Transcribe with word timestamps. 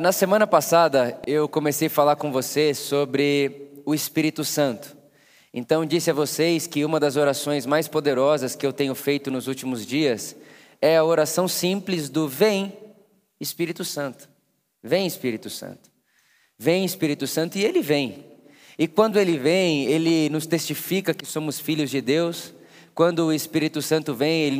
Na 0.00 0.10
semana 0.12 0.46
passada 0.46 1.18
eu 1.26 1.48
comecei 1.48 1.86
a 1.86 1.90
falar 1.90 2.16
com 2.16 2.32
você 2.32 2.74
sobre 2.74 3.80
o 3.84 3.94
Espírito 3.94 4.44
Santo. 4.44 4.96
Então 5.54 5.86
disse 5.86 6.10
a 6.10 6.14
vocês 6.14 6.66
que 6.66 6.84
uma 6.84 7.00
das 7.00 7.16
orações 7.16 7.64
mais 7.64 7.88
poderosas 7.88 8.54
que 8.54 8.66
eu 8.66 8.72
tenho 8.72 8.94
feito 8.94 9.30
nos 9.30 9.46
últimos 9.46 9.86
dias 9.86 10.36
é 10.82 10.96
a 10.96 11.04
oração 11.04 11.46
simples 11.46 12.10
do 12.10 12.28
Vem 12.28 12.76
Espírito 13.40 13.84
Santo. 13.84 14.28
Vem 14.82 15.06
Espírito 15.06 15.48
Santo. 15.48 15.88
Vem 16.58 16.84
Espírito 16.84 17.26
Santo 17.26 17.56
e 17.56 17.64
ele 17.64 17.80
vem. 17.80 18.24
E 18.78 18.86
quando 18.86 19.18
ele 19.18 19.38
vem, 19.38 19.86
ele 19.86 20.28
nos 20.28 20.46
testifica 20.46 21.14
que 21.14 21.24
somos 21.24 21.58
filhos 21.58 21.90
de 21.90 22.00
Deus. 22.00 22.52
Quando 22.96 23.26
o 23.26 23.32
Espírito 23.32 23.82
Santo 23.82 24.14
vem, 24.14 24.40
ele 24.44 24.58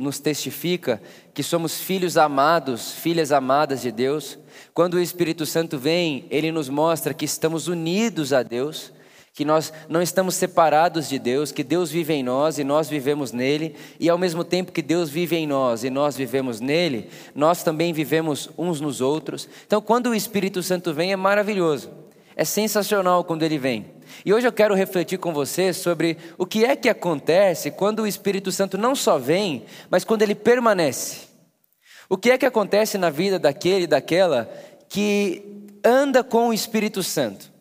nos 0.00 0.18
testifica 0.18 1.00
que 1.32 1.44
somos 1.44 1.80
filhos 1.80 2.16
amados, 2.16 2.90
filhas 2.90 3.30
amadas 3.30 3.80
de 3.80 3.92
Deus. 3.92 4.36
Quando 4.74 4.94
o 4.94 5.00
Espírito 5.00 5.46
Santo 5.46 5.78
vem, 5.78 6.26
ele 6.28 6.50
nos 6.50 6.68
mostra 6.68 7.14
que 7.14 7.24
estamos 7.24 7.68
unidos 7.68 8.32
a 8.32 8.42
Deus, 8.42 8.92
que 9.32 9.44
nós 9.44 9.72
não 9.88 10.02
estamos 10.02 10.34
separados 10.34 11.08
de 11.08 11.20
Deus, 11.20 11.52
que 11.52 11.62
Deus 11.62 11.88
vive 11.88 12.14
em 12.14 12.24
nós 12.24 12.58
e 12.58 12.64
nós 12.64 12.88
vivemos 12.88 13.30
nele, 13.30 13.76
e 14.00 14.10
ao 14.10 14.18
mesmo 14.18 14.42
tempo 14.42 14.72
que 14.72 14.82
Deus 14.82 15.08
vive 15.08 15.36
em 15.36 15.46
nós 15.46 15.84
e 15.84 15.88
nós 15.88 16.16
vivemos 16.16 16.58
nele, 16.58 17.08
nós 17.32 17.62
também 17.62 17.92
vivemos 17.92 18.50
uns 18.58 18.80
nos 18.80 19.00
outros. 19.00 19.48
Então, 19.64 19.80
quando 19.80 20.08
o 20.08 20.16
Espírito 20.16 20.64
Santo 20.64 20.92
vem, 20.92 21.12
é 21.12 21.16
maravilhoso, 21.16 21.92
é 22.34 22.44
sensacional 22.44 23.22
quando 23.22 23.44
ele 23.44 23.56
vem. 23.56 23.97
E 24.24 24.32
hoje 24.32 24.46
eu 24.46 24.52
quero 24.52 24.74
refletir 24.74 25.18
com 25.18 25.32
você 25.32 25.72
sobre 25.72 26.18
o 26.36 26.46
que 26.46 26.64
é 26.64 26.76
que 26.76 26.88
acontece 26.88 27.70
quando 27.70 28.00
o 28.00 28.06
Espírito 28.06 28.50
Santo 28.52 28.76
não 28.76 28.94
só 28.94 29.18
vem, 29.18 29.64
mas 29.90 30.04
quando 30.04 30.22
ele 30.22 30.34
permanece. 30.34 31.28
O 32.08 32.16
que 32.16 32.30
é 32.30 32.38
que 32.38 32.46
acontece 32.46 32.98
na 32.98 33.10
vida 33.10 33.38
daquele 33.38 33.84
e 33.84 33.86
daquela 33.86 34.50
que 34.88 35.42
anda 35.84 36.24
com 36.24 36.48
o 36.48 36.54
Espírito 36.54 37.02
Santo? 37.02 37.52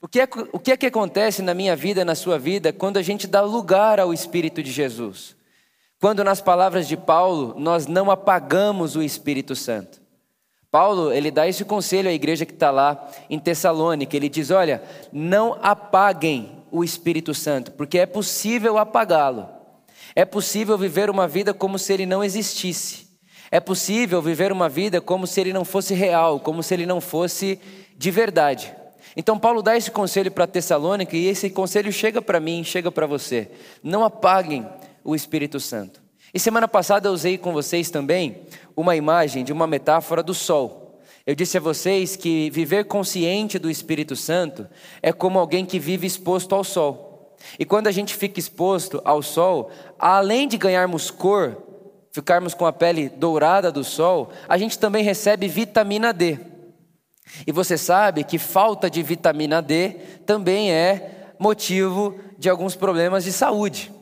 O 0.00 0.08
que, 0.08 0.20
é, 0.20 0.28
o 0.52 0.58
que 0.58 0.72
é 0.72 0.76
que 0.76 0.86
acontece 0.86 1.42
na 1.42 1.54
minha 1.54 1.76
vida, 1.76 2.04
na 2.04 2.16
sua 2.16 2.36
vida, 2.36 2.72
quando 2.72 2.96
a 2.96 3.02
gente 3.02 3.28
dá 3.28 3.40
lugar 3.40 4.00
ao 4.00 4.12
Espírito 4.12 4.60
de 4.60 4.72
Jesus? 4.72 5.36
Quando, 6.00 6.24
nas 6.24 6.40
palavras 6.40 6.88
de 6.88 6.96
Paulo, 6.96 7.54
nós 7.56 7.86
não 7.86 8.10
apagamos 8.10 8.96
o 8.96 9.02
Espírito 9.02 9.54
Santo. 9.54 10.01
Paulo, 10.72 11.12
ele 11.12 11.30
dá 11.30 11.46
esse 11.46 11.66
conselho 11.66 12.08
à 12.08 12.12
igreja 12.14 12.46
que 12.46 12.54
está 12.54 12.70
lá 12.70 13.06
em 13.28 13.38
Tessalônica. 13.38 14.16
Ele 14.16 14.30
diz: 14.30 14.50
Olha, 14.50 14.82
não 15.12 15.58
apaguem 15.60 16.64
o 16.70 16.82
Espírito 16.82 17.34
Santo, 17.34 17.72
porque 17.72 17.98
é 17.98 18.06
possível 18.06 18.78
apagá-lo. 18.78 19.46
É 20.16 20.24
possível 20.24 20.78
viver 20.78 21.10
uma 21.10 21.28
vida 21.28 21.52
como 21.52 21.78
se 21.78 21.92
ele 21.92 22.06
não 22.06 22.24
existisse. 22.24 23.06
É 23.50 23.60
possível 23.60 24.22
viver 24.22 24.50
uma 24.50 24.66
vida 24.66 24.98
como 24.98 25.26
se 25.26 25.42
ele 25.42 25.52
não 25.52 25.62
fosse 25.62 25.92
real, 25.92 26.40
como 26.40 26.62
se 26.62 26.72
ele 26.72 26.86
não 26.86 27.02
fosse 27.02 27.60
de 27.98 28.10
verdade. 28.10 28.74
Então, 29.14 29.38
Paulo 29.38 29.60
dá 29.60 29.76
esse 29.76 29.90
conselho 29.90 30.30
para 30.30 30.46
Tessalônica 30.46 31.14
e 31.14 31.26
esse 31.26 31.50
conselho 31.50 31.92
chega 31.92 32.22
para 32.22 32.40
mim, 32.40 32.64
chega 32.64 32.90
para 32.90 33.06
você. 33.06 33.50
Não 33.82 34.04
apaguem 34.04 34.66
o 35.04 35.14
Espírito 35.14 35.60
Santo. 35.60 36.01
E 36.34 36.40
semana 36.40 36.66
passada 36.66 37.08
eu 37.08 37.12
usei 37.12 37.36
com 37.36 37.52
vocês 37.52 37.90
também 37.90 38.46
uma 38.74 38.96
imagem 38.96 39.44
de 39.44 39.52
uma 39.52 39.66
metáfora 39.66 40.22
do 40.22 40.32
sol. 40.32 41.00
Eu 41.26 41.34
disse 41.34 41.58
a 41.58 41.60
vocês 41.60 42.16
que 42.16 42.50
viver 42.50 42.86
consciente 42.86 43.58
do 43.58 43.70
Espírito 43.70 44.16
Santo 44.16 44.66
é 45.02 45.12
como 45.12 45.38
alguém 45.38 45.66
que 45.66 45.78
vive 45.78 46.06
exposto 46.06 46.54
ao 46.54 46.64
sol. 46.64 47.36
E 47.58 47.66
quando 47.66 47.86
a 47.86 47.92
gente 47.92 48.14
fica 48.14 48.40
exposto 48.40 49.02
ao 49.04 49.22
sol, 49.22 49.70
além 49.98 50.48
de 50.48 50.56
ganharmos 50.56 51.10
cor, 51.10 51.62
ficarmos 52.12 52.54
com 52.54 52.64
a 52.64 52.72
pele 52.72 53.10
dourada 53.10 53.70
do 53.70 53.84
sol, 53.84 54.30
a 54.48 54.56
gente 54.56 54.78
também 54.78 55.04
recebe 55.04 55.48
vitamina 55.48 56.14
D. 56.14 56.38
E 57.46 57.52
você 57.52 57.76
sabe 57.76 58.24
que 58.24 58.38
falta 58.38 58.88
de 58.88 59.02
vitamina 59.02 59.60
D 59.60 59.90
também 60.24 60.72
é 60.72 61.34
motivo 61.38 62.18
de 62.38 62.48
alguns 62.48 62.74
problemas 62.74 63.22
de 63.22 63.32
saúde. 63.32 63.92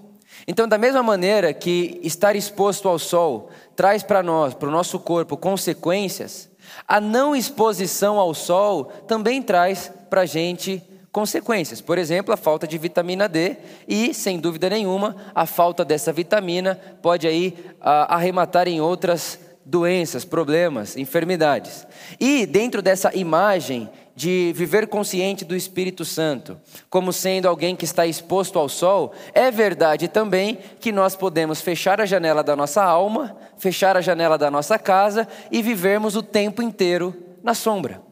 Então, 0.46 0.66
da 0.66 0.78
mesma 0.78 1.03
maneira 1.03 1.53
que 1.53 2.00
estar 2.03 2.34
exposto 2.37 2.88
ao 2.88 2.98
sol 2.98 3.50
traz 3.76 4.03
para 4.03 4.22
nós, 4.22 4.54
para 4.54 4.69
o 4.69 4.72
nosso 4.72 4.98
corpo, 4.98 5.37
consequências, 5.37 6.50
a 6.87 7.00
não 7.00 7.34
exposição 7.34 8.19
ao 8.19 8.34
sol 8.34 8.84
também 9.06 9.42
traz 9.42 9.91
para 10.09 10.22
a 10.22 10.26
gente 10.26 10.82
consequências. 11.12 11.81
Por 11.81 11.98
exemplo, 11.98 12.32
a 12.32 12.37
falta 12.37 12.66
de 12.66 12.78
vitamina 12.78 13.28
D 13.28 13.56
e, 13.88 14.15
sem 14.15 14.38
dúvida 14.38 14.70
nenhuma, 14.70 15.16
a 15.34 15.47
falta 15.47 15.84
dessa 15.84 16.12
vitamina 16.12 16.81
pode 17.03 17.26
aí 17.26 17.56
arrematar 17.81 18.69
em 18.69 18.81
outras 18.81 19.38
doenças, 19.65 20.25
problemas, 20.25 20.97
enfermidades. 20.97 21.86
E 22.19 22.47
dentro 22.47 22.82
dessa 22.82 23.15
imagem 23.15 23.88
de 24.20 24.53
viver 24.54 24.86
consciente 24.86 25.47
do 25.47 25.56
Espírito 25.56 26.04
Santo, 26.04 26.60
como 26.91 27.10
sendo 27.10 27.48
alguém 27.48 27.75
que 27.75 27.86
está 27.86 28.06
exposto 28.06 28.58
ao 28.58 28.69
sol, 28.69 29.14
é 29.32 29.50
verdade 29.50 30.08
também 30.08 30.58
que 30.78 30.92
nós 30.92 31.16
podemos 31.16 31.62
fechar 31.62 32.03
a 32.03 32.04
janela 32.04 32.44
da 32.44 32.54
nossa 32.54 32.84
alma, 32.84 33.34
fechar 33.56 33.97
a 33.97 34.03
janela 34.03 34.36
da 34.36 34.50
nossa 34.50 34.78
casa 34.78 35.26
e 35.50 35.62
vivermos 35.62 36.16
o 36.16 36.22
tempo 36.22 36.60
inteiro 36.60 37.16
na 37.42 37.54
sombra. 37.54 38.03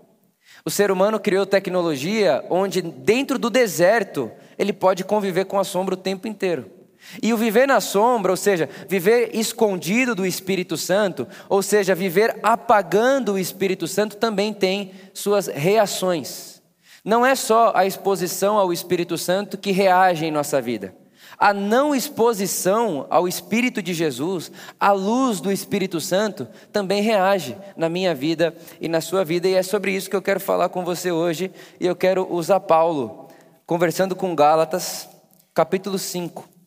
O 0.64 0.70
ser 0.70 0.91
humano 0.91 1.20
criou 1.20 1.44
tecnologia 1.44 2.42
onde, 2.48 2.80
dentro 2.80 3.38
do 3.38 3.50
deserto, 3.50 4.32
ele 4.58 4.72
pode 4.72 5.04
conviver 5.04 5.44
com 5.44 5.58
a 5.58 5.64
sombra 5.64 5.92
o 5.92 5.98
tempo 5.98 6.26
inteiro. 6.26 6.78
E 7.22 7.32
o 7.32 7.36
viver 7.36 7.66
na 7.66 7.80
sombra, 7.80 8.30
ou 8.30 8.36
seja, 8.36 8.69
viver 8.88 9.30
escondido 9.34 10.14
do 10.14 10.26
Espírito 10.26 10.76
Santo, 10.76 11.26
ou 11.48 11.62
seja, 11.62 11.94
viver 11.94 12.38
apagando 12.42 13.32
o 13.32 13.38
Espírito 13.38 13.88
Santo, 13.88 14.16
também 14.16 14.52
tem 14.52 14.92
suas 15.14 15.47
reações. 15.47 16.62
Não 17.04 17.24
é 17.24 17.34
só 17.34 17.72
a 17.74 17.86
exposição 17.86 18.58
ao 18.58 18.72
Espírito 18.72 19.16
Santo 19.16 19.56
que 19.56 19.70
reage 19.70 20.26
em 20.26 20.30
nossa 20.30 20.60
vida. 20.60 20.94
A 21.38 21.54
não 21.54 21.94
exposição 21.94 23.06
ao 23.08 23.28
Espírito 23.28 23.80
de 23.80 23.94
Jesus, 23.94 24.50
à 24.78 24.91
luz 24.91 25.41
do 25.41 25.52
Espírito 25.52 26.00
Santo, 26.00 26.48
também 26.72 27.00
reage 27.00 27.56
na 27.76 27.88
minha 27.88 28.12
vida 28.12 28.54
e 28.80 28.88
na 28.88 29.00
sua 29.00 29.24
vida, 29.24 29.47
e 29.47 29.54
é 29.54 29.62
sobre 29.62 29.92
isso 29.92 30.10
que 30.10 30.16
eu 30.16 30.22
quero 30.22 30.41
falar 30.41 30.68
com 30.68 30.84
você 30.84 31.12
hoje, 31.12 31.52
e 31.78 31.86
eu 31.86 31.94
quero 31.94 32.26
usar 32.28 32.58
Paulo, 32.58 33.28
conversando 33.64 34.16
com 34.16 34.34
Gálatas, 34.34 35.08
capítulo 35.54 35.97
5. 35.97 36.57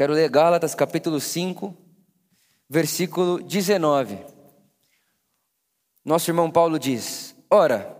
Quero 0.00 0.14
ler 0.14 0.30
Gálatas 0.30 0.74
capítulo 0.74 1.20
5, 1.20 1.76
versículo 2.70 3.38
19. 3.38 4.16
Nosso 6.02 6.30
irmão 6.30 6.50
Paulo 6.50 6.78
diz: 6.78 7.36
Ora, 7.50 7.94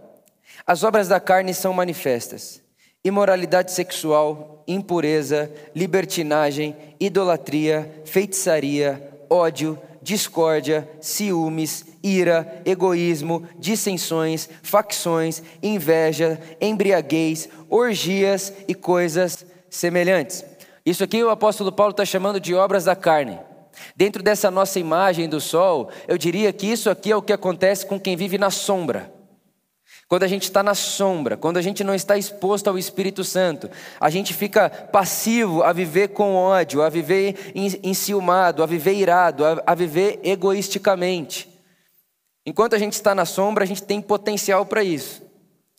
as 0.66 0.82
obras 0.82 1.08
da 1.08 1.20
carne 1.20 1.52
são 1.52 1.74
manifestas: 1.74 2.62
imoralidade 3.04 3.70
sexual, 3.72 4.64
impureza, 4.66 5.52
libertinagem, 5.76 6.74
idolatria, 6.98 8.02
feitiçaria, 8.06 9.12
ódio, 9.28 9.78
discórdia, 10.00 10.88
ciúmes, 11.02 11.84
ira, 12.02 12.62
egoísmo, 12.64 13.46
dissensões, 13.58 14.48
facções, 14.62 15.42
inveja, 15.62 16.40
embriaguez, 16.62 17.50
orgias 17.68 18.54
e 18.66 18.74
coisas 18.74 19.44
semelhantes. 19.68 20.49
Isso 20.84 21.04
aqui 21.04 21.22
o 21.22 21.30
apóstolo 21.30 21.70
Paulo 21.70 21.90
está 21.90 22.04
chamando 22.04 22.40
de 22.40 22.54
obras 22.54 22.84
da 22.84 22.96
carne. 22.96 23.38
Dentro 23.94 24.22
dessa 24.22 24.50
nossa 24.50 24.78
imagem 24.78 25.28
do 25.28 25.40
sol, 25.40 25.90
eu 26.08 26.18
diria 26.18 26.52
que 26.52 26.66
isso 26.66 26.90
aqui 26.90 27.12
é 27.12 27.16
o 27.16 27.22
que 27.22 27.32
acontece 27.32 27.86
com 27.86 27.98
quem 27.98 28.16
vive 28.16 28.38
na 28.38 28.50
sombra. 28.50 29.12
Quando 30.08 30.24
a 30.24 30.28
gente 30.28 30.42
está 30.42 30.60
na 30.60 30.74
sombra, 30.74 31.36
quando 31.36 31.56
a 31.56 31.62
gente 31.62 31.84
não 31.84 31.94
está 31.94 32.18
exposto 32.18 32.66
ao 32.66 32.76
Espírito 32.76 33.22
Santo, 33.22 33.70
a 34.00 34.10
gente 34.10 34.34
fica 34.34 34.68
passivo 34.68 35.62
a 35.62 35.72
viver 35.72 36.08
com 36.08 36.34
ódio, 36.34 36.82
a 36.82 36.88
viver 36.88 37.52
enciumado, 37.54 38.60
a 38.60 38.66
viver 38.66 38.94
irado, 38.94 39.44
a, 39.64 39.72
viver 39.72 40.18
egoisticamente. 40.24 41.48
Enquanto 42.44 42.74
a 42.74 42.78
gente 42.78 42.94
está 42.94 43.14
na 43.14 43.24
sombra, 43.24 43.62
a 43.62 43.66
gente 43.66 43.84
tem 43.84 44.00
potencial 44.00 44.66
para 44.66 44.82
isso. 44.82 45.22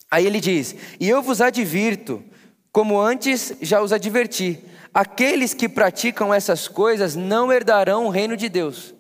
Aí 0.09 0.25
ele 0.25 0.39
diz: 0.39 0.75
E 0.97 1.09
eu 1.09 1.21
vos 1.21 1.41
advirto, 1.41 2.23
como 2.71 3.01
antes 3.01 3.53
já 3.61 3.81
os 3.81 3.91
adverti, 3.91 4.63
Aqueles 4.93 5.53
que 5.53 5.69
praticam 5.69 6.33
essas 6.33 6.67
coisas 6.67 7.15
não 7.15 7.51
herdarão 7.51 8.05
o 8.05 8.09
reino 8.09 8.35
de 8.35 8.49
Deus. 8.49 8.93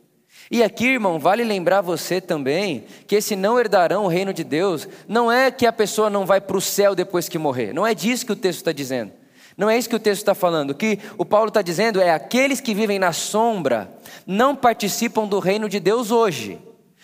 E 0.49 0.63
aqui, 0.63 0.87
irmão, 0.87 1.17
vale 1.17 1.43
lembrar 1.43 1.81
você 1.81 2.19
também 2.19 2.85
que 3.07 3.15
esse 3.15 3.35
não 3.35 3.59
herdarão 3.59 4.05
o 4.05 4.07
reino 4.07 4.33
de 4.33 4.43
Deus 4.43 4.87
não 5.07 5.31
é 5.31 5.49
que 5.49 5.65
a 5.65 5.71
pessoa 5.71 6.09
não 6.09 6.25
vai 6.25 6.41
para 6.41 6.57
o 6.57 6.61
céu 6.61 6.93
depois 6.93 7.29
que 7.29 7.37
morrer. 7.37 7.73
Não 7.73 7.87
é 7.87 7.93
disso 7.93 8.25
que 8.25 8.31
o 8.33 8.35
texto 8.35 8.59
está 8.59 8.71
dizendo. 8.71 9.13
Não 9.57 9.69
é 9.69 9.77
isso 9.77 9.89
que 9.89 9.95
o 9.95 9.99
texto 9.99 10.21
está 10.21 10.33
falando. 10.33 10.71
O 10.71 10.75
que 10.75 10.99
o 11.17 11.25
Paulo 11.25 11.49
está 11.49 11.61
dizendo 11.61 12.01
é: 12.01 12.11
aqueles 12.11 12.59
que 12.59 12.73
vivem 12.73 12.99
na 12.99 13.13
sombra 13.13 13.89
não 14.25 14.55
participam 14.55 15.25
do 15.25 15.39
reino 15.39 15.69
de 15.69 15.79
Deus 15.79 16.11
hoje. 16.11 16.59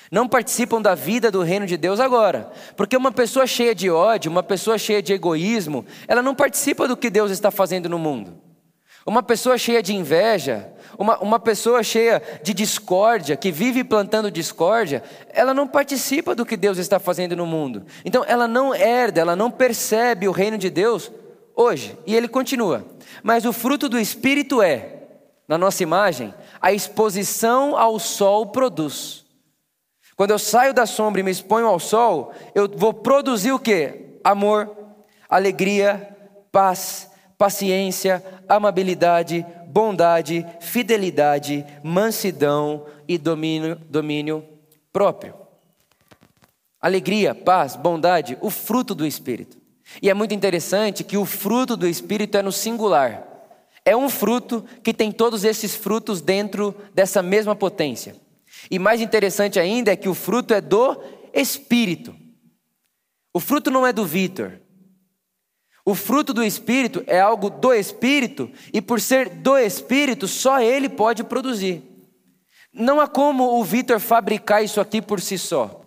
Não 0.10 0.28
participam 0.28 0.82
da 0.82 0.96
vida 0.96 1.30
do 1.30 1.42
reino 1.42 1.66
de 1.66 1.76
Deus 1.76 2.00
agora. 2.00 2.50
Porque 2.76 2.96
uma 2.96 3.12
pessoa 3.12 3.46
cheia 3.46 3.76
de 3.76 3.90
ódio, 3.90 4.32
uma 4.32 4.44
pessoa 4.44 4.78
cheia 4.78 5.02
de 5.02 5.12
egoísmo, 5.12 5.86
ela 6.08 6.22
não 6.22 6.34
participa 6.34 6.88
do 6.88 6.96
que 6.96 7.10
Deus 7.10 7.32
está 7.32 7.52
fazendo 7.52 7.90
no 7.90 8.00
mundo. 8.00 8.47
Uma 9.08 9.24
pessoa 9.24 9.58
cheia 9.58 9.82
de 9.82 9.96
inveja, 9.96 10.70
uma, 10.98 11.18
uma 11.20 11.40
pessoa 11.40 11.82
cheia 11.82 12.22
de 12.44 12.54
discórdia, 12.54 13.38
que 13.38 13.54
vive 13.54 13.82
plantando 13.82 14.30
discórdia, 14.30 15.02
ela 15.30 15.54
não 15.54 15.66
participa 15.66 16.36
do 16.36 16.46
que 16.46 16.58
Deus 16.58 16.78
está 16.78 17.00
fazendo 17.00 17.34
no 17.34 17.46
mundo. 17.46 17.86
Então 18.04 18.26
ela 18.28 18.50
não 18.50 18.76
herda, 18.76 19.22
ela 19.22 19.34
não 19.34 19.50
percebe 19.50 20.28
o 20.28 20.34
reino 20.34 20.58
de 20.58 20.70
Deus 20.70 21.10
hoje. 21.56 21.98
E 22.06 22.14
ele 22.14 22.28
continua. 22.28 22.86
Mas 23.24 23.46
o 23.46 23.54
fruto 23.54 23.88
do 23.88 23.98
Espírito 23.98 24.62
é, 24.62 25.04
na 25.48 25.58
nossa 25.58 25.82
imagem, 25.82 26.34
a 26.60 26.74
exposição 26.74 27.78
ao 27.78 27.98
sol 28.00 28.48
produz. 28.48 29.26
Quando 30.18 30.32
eu 30.32 30.40
saio 30.40 30.74
da 30.74 30.86
sombra 30.86 31.22
e 31.22 31.24
me 31.24 31.32
exponho 31.32 31.68
ao 31.68 31.80
sol, 31.80 32.34
eu 32.54 32.68
vou 32.68 32.94
produzir 32.94 33.54
o 33.54 33.60
que? 33.60 34.20
Amor, 34.22 34.70
alegria, 35.30 36.14
paz, 36.52 37.07
paciência, 37.38 38.24
amabilidade, 38.48 39.46
bondade, 39.68 40.46
fidelidade, 40.60 41.66
mansidão 41.84 42.86
e 43.08 43.18
domínio, 43.18 43.76
domínio 43.90 44.44
próprio. 44.92 45.36
Alegria, 46.82 47.36
paz, 47.36 47.76
bondade, 47.76 48.38
o 48.42 48.50
fruto 48.50 48.96
do 48.96 49.06
Espírito. 49.06 49.58
E 50.02 50.10
é 50.10 50.14
muito 50.14 50.34
interessante 50.34 51.04
que 51.04 51.18
o 51.18 51.26
fruto 51.26 51.78
do 51.78 51.88
Espírito 51.88 52.38
é 52.38 52.42
no 52.42 52.52
singular. 52.52 53.26
É 53.86 53.96
um 53.96 54.10
fruto 54.10 54.66
que 54.84 54.94
tem 54.94 55.12
todos 55.12 55.44
esses 55.44 55.76
frutos 55.76 56.22
dentro 56.22 56.76
dessa 56.94 57.22
mesma 57.22 57.56
potência. 57.56 58.16
E 58.70 58.78
mais 58.78 59.00
interessante 59.00 59.60
ainda 59.60 59.92
é 59.92 59.96
que 59.96 60.10
o 60.10 60.14
fruto 60.14 60.54
é 60.54 60.60
do 60.60 61.02
Espírito. 61.34 62.16
O 63.34 63.40
fruto 63.40 63.70
não 63.72 63.86
é 63.86 63.94
do 63.94 64.06
Vitor. 64.06 64.60
O 65.88 65.96
fruto 65.96 66.34
do 66.34 66.44
Espírito 66.44 67.02
é 67.08 67.18
algo 67.18 67.50
do 67.50 67.74
Espírito, 67.74 68.52
e 68.74 68.82
por 68.82 69.00
ser 69.00 69.30
do 69.30 69.58
Espírito, 69.58 70.28
só 70.28 70.60
ele 70.60 70.90
pode 70.90 71.24
produzir. 71.24 71.82
Não 72.74 73.00
há 73.00 73.08
como 73.08 73.58
o 73.58 73.64
Vitor 73.64 73.98
fabricar 73.98 74.62
isso 74.62 74.82
aqui 74.82 75.02
por 75.02 75.22
si 75.22 75.38
só. 75.38 75.80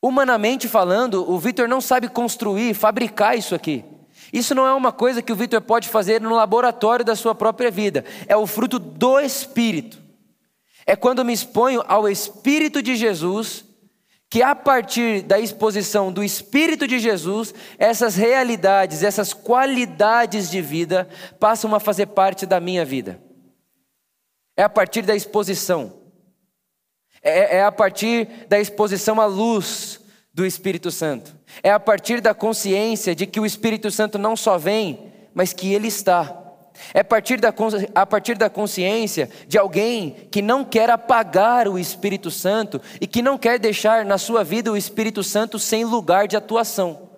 Humanamente 0.00 0.66
falando, 0.66 1.30
o 1.30 1.38
Vitor 1.38 1.68
não 1.68 1.82
sabe 1.82 2.08
construir, 2.08 2.72
fabricar 2.72 3.36
isso 3.36 3.54
aqui. 3.54 3.84
Isso 4.32 4.54
não 4.54 4.66
é 4.66 4.72
uma 4.72 4.90
coisa 4.90 5.20
que 5.20 5.34
o 5.34 5.36
Vitor 5.36 5.60
pode 5.60 5.90
fazer 5.90 6.18
no 6.18 6.34
laboratório 6.34 7.04
da 7.04 7.14
sua 7.14 7.34
própria 7.34 7.70
vida, 7.70 8.06
é 8.26 8.38
o 8.38 8.46
fruto 8.46 8.78
do 8.78 9.20
Espírito. 9.20 9.98
É 10.86 10.96
quando 10.96 11.22
me 11.22 11.34
exponho 11.34 11.84
ao 11.86 12.08
Espírito 12.08 12.80
de 12.80 12.96
Jesus 12.96 13.66
que 14.28 14.42
a 14.42 14.54
partir 14.54 15.22
da 15.22 15.38
exposição 15.38 16.12
do 16.12 16.22
Espírito 16.22 16.86
de 16.86 16.98
Jesus, 16.98 17.54
essas 17.78 18.16
realidades, 18.16 19.02
essas 19.02 19.32
qualidades 19.32 20.50
de 20.50 20.60
vida 20.60 21.08
passam 21.38 21.74
a 21.74 21.80
fazer 21.80 22.06
parte 22.06 22.44
da 22.44 22.58
minha 22.58 22.84
vida. 22.84 23.20
É 24.56 24.62
a 24.62 24.68
partir 24.68 25.02
da 25.02 25.14
exposição, 25.14 26.00
é, 27.22 27.58
é 27.58 27.64
a 27.64 27.70
partir 27.70 28.26
da 28.48 28.58
exposição 28.58 29.20
à 29.20 29.26
luz 29.26 30.00
do 30.32 30.44
Espírito 30.44 30.90
Santo, 30.90 31.36
é 31.62 31.70
a 31.70 31.78
partir 31.78 32.20
da 32.20 32.34
consciência 32.34 33.14
de 33.14 33.26
que 33.26 33.38
o 33.38 33.46
Espírito 33.46 33.90
Santo 33.90 34.18
não 34.18 34.34
só 34.34 34.58
vem, 34.58 35.12
mas 35.34 35.52
que 35.52 35.72
ele 35.72 35.88
está. 35.88 36.45
É 36.92 37.00
a 37.00 37.04
partir, 37.04 37.40
da, 37.40 37.52
a 37.94 38.06
partir 38.06 38.36
da 38.36 38.50
consciência 38.50 39.30
de 39.46 39.58
alguém 39.58 40.28
que 40.30 40.42
não 40.42 40.64
quer 40.64 40.90
apagar 40.90 41.68
o 41.68 41.78
Espírito 41.78 42.30
Santo 42.30 42.80
e 43.00 43.06
que 43.06 43.22
não 43.22 43.38
quer 43.38 43.58
deixar 43.58 44.04
na 44.04 44.18
sua 44.18 44.42
vida 44.44 44.72
o 44.72 44.76
Espírito 44.76 45.22
Santo 45.22 45.58
sem 45.58 45.84
lugar 45.84 46.26
de 46.26 46.36
atuação. 46.36 47.10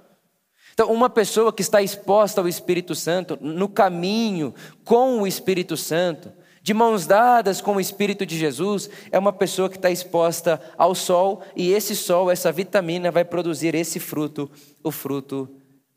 Então, 0.73 0.93
uma 0.93 1.11
pessoa 1.11 1.53
que 1.53 1.61
está 1.61 1.83
exposta 1.83 2.41
ao 2.41 2.47
Espírito 2.47 2.95
Santo, 2.95 3.37
no 3.41 3.69
caminho 3.69 4.55
com 4.85 5.21
o 5.21 5.27
Espírito 5.27 5.77
Santo, 5.77 6.33
de 6.63 6.73
mãos 6.73 7.05
dadas 7.05 7.61
com 7.61 7.77
o 7.77 7.81
Espírito 7.81 8.25
de 8.25 8.39
Jesus, 8.39 8.89
é 9.11 9.19
uma 9.19 9.33
pessoa 9.33 9.69
que 9.69 9.77
está 9.77 9.91
exposta 9.91 10.61
ao 10.77 10.95
sol, 10.95 11.43
e 11.57 11.73
esse 11.73 11.97
sol, 11.97 12.31
essa 12.31 12.53
vitamina, 12.53 13.11
vai 13.11 13.25
produzir 13.25 13.75
esse 13.75 13.99
fruto, 13.99 14.51
o 14.85 14.93
fruto 14.93 15.49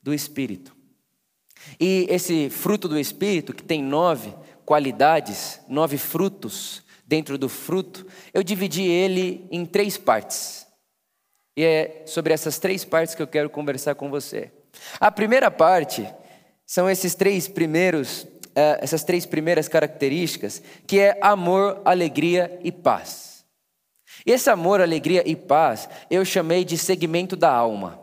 do 0.02 0.13
Espírito. 0.13 0.81
E 1.80 2.06
esse 2.10 2.50
fruto 2.50 2.88
do 2.88 3.00
Espírito, 3.00 3.54
que 3.54 3.63
tem 3.63 3.81
nove 3.81 4.34
qualidades, 4.66 5.60
nove 5.68 5.98
frutos 5.98 6.84
dentro 7.06 7.38
do 7.38 7.50
fruto, 7.50 8.06
eu 8.34 8.44
dividi 8.44 8.84
ele 8.84 9.48
em 9.52 9.66
três 9.66 9.98
partes. 9.98 10.66
E 11.58 11.63
é 11.63 12.04
sobre 12.06 12.34
essas 12.34 12.58
três 12.58 12.86
partes 12.86 13.13
que 13.13 13.22
eu 13.22 13.28
quero 13.28 13.50
conversar 13.50 13.96
com 13.96 14.10
você. 14.10 14.52
A 15.00 15.12
primeira 15.12 15.52
parte 15.52 16.08
são 16.66 16.90
esses 16.90 17.13
três 17.13 17.48
primeiros, 17.48 18.25
eh, 18.56 18.80
essas 18.81 19.04
três 19.04 19.25
primeiras 19.25 19.68
características, 19.68 20.62
que 20.88 21.00
é 21.00 21.19
amor, 21.22 21.81
alegria 21.84 22.58
e 22.63 22.72
paz. 22.72 23.44
Esse 24.25 24.50
amor, 24.50 24.80
alegria 24.80 25.24
e 25.25 25.36
paz 25.36 25.90
eu 26.10 26.24
chamei 26.24 26.63
de 26.63 26.78
segmento 26.78 27.36
da 27.36 27.52
alma. 27.52 28.00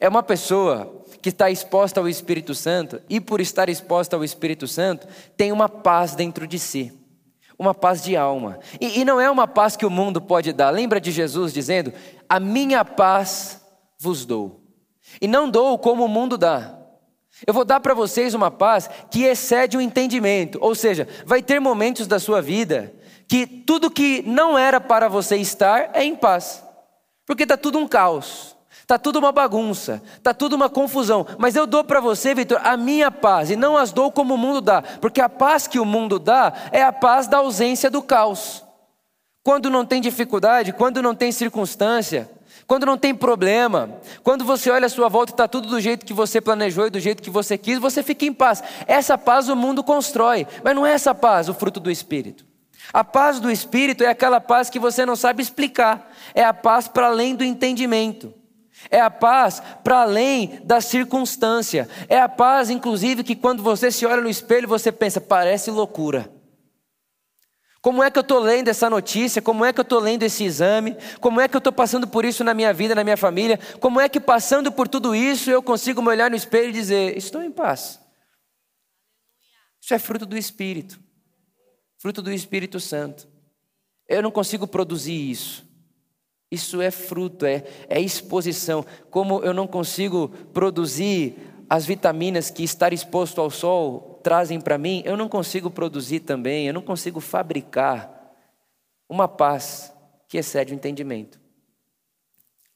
É 0.00 0.08
uma 0.08 0.22
pessoa 0.22 1.01
que 1.22 1.28
está 1.28 1.48
exposta 1.50 2.00
ao 2.00 2.08
Espírito 2.08 2.52
Santo, 2.54 3.00
e 3.08 3.20
por 3.20 3.40
estar 3.40 3.68
exposta 3.68 4.16
ao 4.16 4.24
Espírito 4.24 4.66
Santo, 4.66 5.06
tem 5.36 5.52
uma 5.52 5.68
paz 5.68 6.16
dentro 6.16 6.48
de 6.48 6.58
si, 6.58 6.92
uma 7.56 7.72
paz 7.72 8.02
de 8.02 8.16
alma. 8.16 8.58
E, 8.80 9.00
e 9.00 9.04
não 9.04 9.20
é 9.20 9.30
uma 9.30 9.46
paz 9.46 9.76
que 9.76 9.86
o 9.86 9.90
mundo 9.90 10.20
pode 10.20 10.52
dar. 10.52 10.70
Lembra 10.70 11.00
de 11.00 11.12
Jesus 11.12 11.52
dizendo: 11.52 11.92
A 12.28 12.40
minha 12.40 12.84
paz 12.84 13.62
vos 14.00 14.26
dou. 14.26 14.60
E 15.20 15.28
não 15.28 15.48
dou 15.48 15.78
como 15.78 16.04
o 16.04 16.08
mundo 16.08 16.36
dá. 16.36 16.76
Eu 17.46 17.54
vou 17.54 17.64
dar 17.64 17.80
para 17.80 17.94
vocês 17.94 18.34
uma 18.34 18.50
paz 18.50 18.90
que 19.10 19.22
excede 19.22 19.76
o 19.76 19.80
entendimento, 19.80 20.58
ou 20.60 20.74
seja, 20.74 21.08
vai 21.24 21.42
ter 21.42 21.60
momentos 21.60 22.06
da 22.06 22.18
sua 22.18 22.42
vida 22.42 22.92
que 23.28 23.46
tudo 23.46 23.90
que 23.90 24.22
não 24.26 24.58
era 24.58 24.80
para 24.80 25.08
você 25.08 25.36
estar 25.36 25.90
é 25.94 26.04
em 26.04 26.14
paz, 26.14 26.62
porque 27.24 27.44
está 27.44 27.56
tudo 27.56 27.78
um 27.78 27.88
caos. 27.88 28.56
Está 28.92 28.98
tudo 28.98 29.20
uma 29.20 29.32
bagunça, 29.32 30.02
está 30.18 30.34
tudo 30.34 30.54
uma 30.54 30.68
confusão. 30.68 31.26
Mas 31.38 31.56
eu 31.56 31.66
dou 31.66 31.82
para 31.82 31.98
você, 31.98 32.34
Vitor, 32.34 32.60
a 32.62 32.76
minha 32.76 33.10
paz, 33.10 33.50
e 33.50 33.56
não 33.56 33.74
as 33.74 33.90
dou 33.90 34.12
como 34.12 34.34
o 34.34 34.36
mundo 34.36 34.60
dá, 34.60 34.82
porque 34.82 35.18
a 35.18 35.30
paz 35.30 35.66
que 35.66 35.78
o 35.78 35.84
mundo 35.86 36.18
dá 36.18 36.52
é 36.70 36.82
a 36.82 36.92
paz 36.92 37.26
da 37.26 37.38
ausência 37.38 37.90
do 37.90 38.02
caos. 38.02 38.62
Quando 39.42 39.70
não 39.70 39.86
tem 39.86 39.98
dificuldade, 39.98 40.74
quando 40.74 41.00
não 41.00 41.14
tem 41.14 41.32
circunstância, 41.32 42.30
quando 42.66 42.84
não 42.84 42.98
tem 42.98 43.14
problema, 43.14 43.98
quando 44.22 44.44
você 44.44 44.70
olha 44.70 44.84
a 44.84 44.90
sua 44.90 45.08
volta 45.08 45.32
e 45.32 45.34
está 45.34 45.48
tudo 45.48 45.68
do 45.68 45.80
jeito 45.80 46.04
que 46.04 46.12
você 46.12 46.38
planejou 46.38 46.86
e 46.86 46.90
do 46.90 47.00
jeito 47.00 47.22
que 47.22 47.30
você 47.30 47.56
quis, 47.56 47.78
você 47.78 48.02
fica 48.02 48.26
em 48.26 48.32
paz. 48.34 48.62
Essa 48.86 49.16
paz 49.16 49.48
o 49.48 49.56
mundo 49.56 49.82
constrói, 49.82 50.46
mas 50.62 50.74
não 50.74 50.84
é 50.84 50.92
essa 50.92 51.14
paz 51.14 51.48
o 51.48 51.54
fruto 51.54 51.80
do 51.80 51.90
Espírito. 51.90 52.44
A 52.92 53.02
paz 53.02 53.40
do 53.40 53.50
Espírito 53.50 54.04
é 54.04 54.08
aquela 54.08 54.38
paz 54.38 54.68
que 54.68 54.78
você 54.78 55.06
não 55.06 55.16
sabe 55.16 55.42
explicar, 55.42 56.12
é 56.34 56.44
a 56.44 56.52
paz 56.52 56.86
para 56.88 57.06
além 57.06 57.34
do 57.34 57.42
entendimento. 57.42 58.41
É 58.90 59.00
a 59.00 59.10
paz 59.10 59.62
para 59.82 60.02
além 60.02 60.60
da 60.64 60.80
circunstância. 60.80 61.88
É 62.08 62.20
a 62.20 62.28
paz, 62.28 62.70
inclusive, 62.70 63.24
que 63.24 63.36
quando 63.36 63.62
você 63.62 63.90
se 63.90 64.04
olha 64.06 64.22
no 64.22 64.28
espelho, 64.28 64.68
você 64.68 64.90
pensa, 64.92 65.20
parece 65.20 65.70
loucura. 65.70 66.30
Como 67.82 68.00
é 68.00 68.10
que 68.12 68.18
eu 68.18 68.22
estou 68.22 68.38
lendo 68.38 68.68
essa 68.68 68.88
notícia? 68.88 69.42
Como 69.42 69.64
é 69.64 69.72
que 69.72 69.80
eu 69.80 69.82
estou 69.82 69.98
lendo 69.98 70.22
esse 70.22 70.44
exame? 70.44 70.96
Como 71.20 71.40
é 71.40 71.48
que 71.48 71.56
eu 71.56 71.58
estou 71.58 71.72
passando 71.72 72.06
por 72.06 72.24
isso 72.24 72.44
na 72.44 72.54
minha 72.54 72.72
vida, 72.72 72.94
na 72.94 73.02
minha 73.02 73.16
família? 73.16 73.58
Como 73.80 74.00
é 74.00 74.08
que 74.08 74.20
passando 74.20 74.70
por 74.70 74.86
tudo 74.86 75.16
isso 75.16 75.50
eu 75.50 75.60
consigo 75.60 76.00
me 76.00 76.08
olhar 76.08 76.30
no 76.30 76.36
espelho 76.36 76.68
e 76.68 76.72
dizer: 76.72 77.16
estou 77.16 77.42
em 77.42 77.50
paz? 77.50 78.00
Isso 79.80 79.92
é 79.92 79.98
fruto 79.98 80.24
do 80.24 80.38
Espírito, 80.38 81.00
fruto 81.98 82.22
do 82.22 82.32
Espírito 82.32 82.78
Santo. 82.78 83.26
Eu 84.08 84.22
não 84.22 84.30
consigo 84.30 84.64
produzir 84.64 85.30
isso. 85.30 85.66
Isso 86.52 86.82
é 86.82 86.90
fruto, 86.90 87.46
é, 87.46 87.64
é 87.88 87.98
exposição. 87.98 88.84
Como 89.10 89.40
eu 89.40 89.54
não 89.54 89.66
consigo 89.66 90.28
produzir 90.52 91.34
as 91.66 91.86
vitaminas 91.86 92.50
que 92.50 92.62
estar 92.62 92.92
exposto 92.92 93.40
ao 93.40 93.48
sol 93.48 94.20
trazem 94.22 94.60
para 94.60 94.76
mim, 94.76 95.02
eu 95.06 95.16
não 95.16 95.30
consigo 95.30 95.70
produzir 95.70 96.20
também, 96.20 96.66
eu 96.66 96.74
não 96.74 96.82
consigo 96.82 97.20
fabricar 97.20 98.34
uma 99.08 99.26
paz 99.26 99.94
que 100.28 100.36
excede 100.36 100.74
o 100.74 100.76
entendimento. 100.76 101.40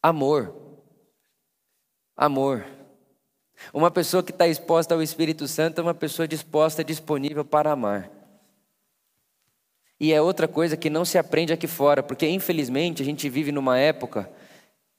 Amor. 0.02 0.56
Amor. 2.16 2.64
Uma 3.74 3.90
pessoa 3.90 4.22
que 4.22 4.30
está 4.30 4.48
exposta 4.48 4.94
ao 4.94 5.02
Espírito 5.02 5.46
Santo 5.46 5.82
é 5.82 5.84
uma 5.84 5.92
pessoa 5.92 6.26
disposta, 6.26 6.82
disponível 6.82 7.44
para 7.44 7.72
amar. 7.72 8.10
E 9.98 10.12
é 10.12 10.20
outra 10.20 10.46
coisa 10.46 10.76
que 10.76 10.90
não 10.90 11.04
se 11.04 11.16
aprende 11.16 11.52
aqui 11.52 11.66
fora, 11.66 12.02
porque 12.02 12.28
infelizmente 12.28 13.02
a 13.02 13.04
gente 13.04 13.28
vive 13.28 13.50
numa 13.50 13.78
época 13.78 14.30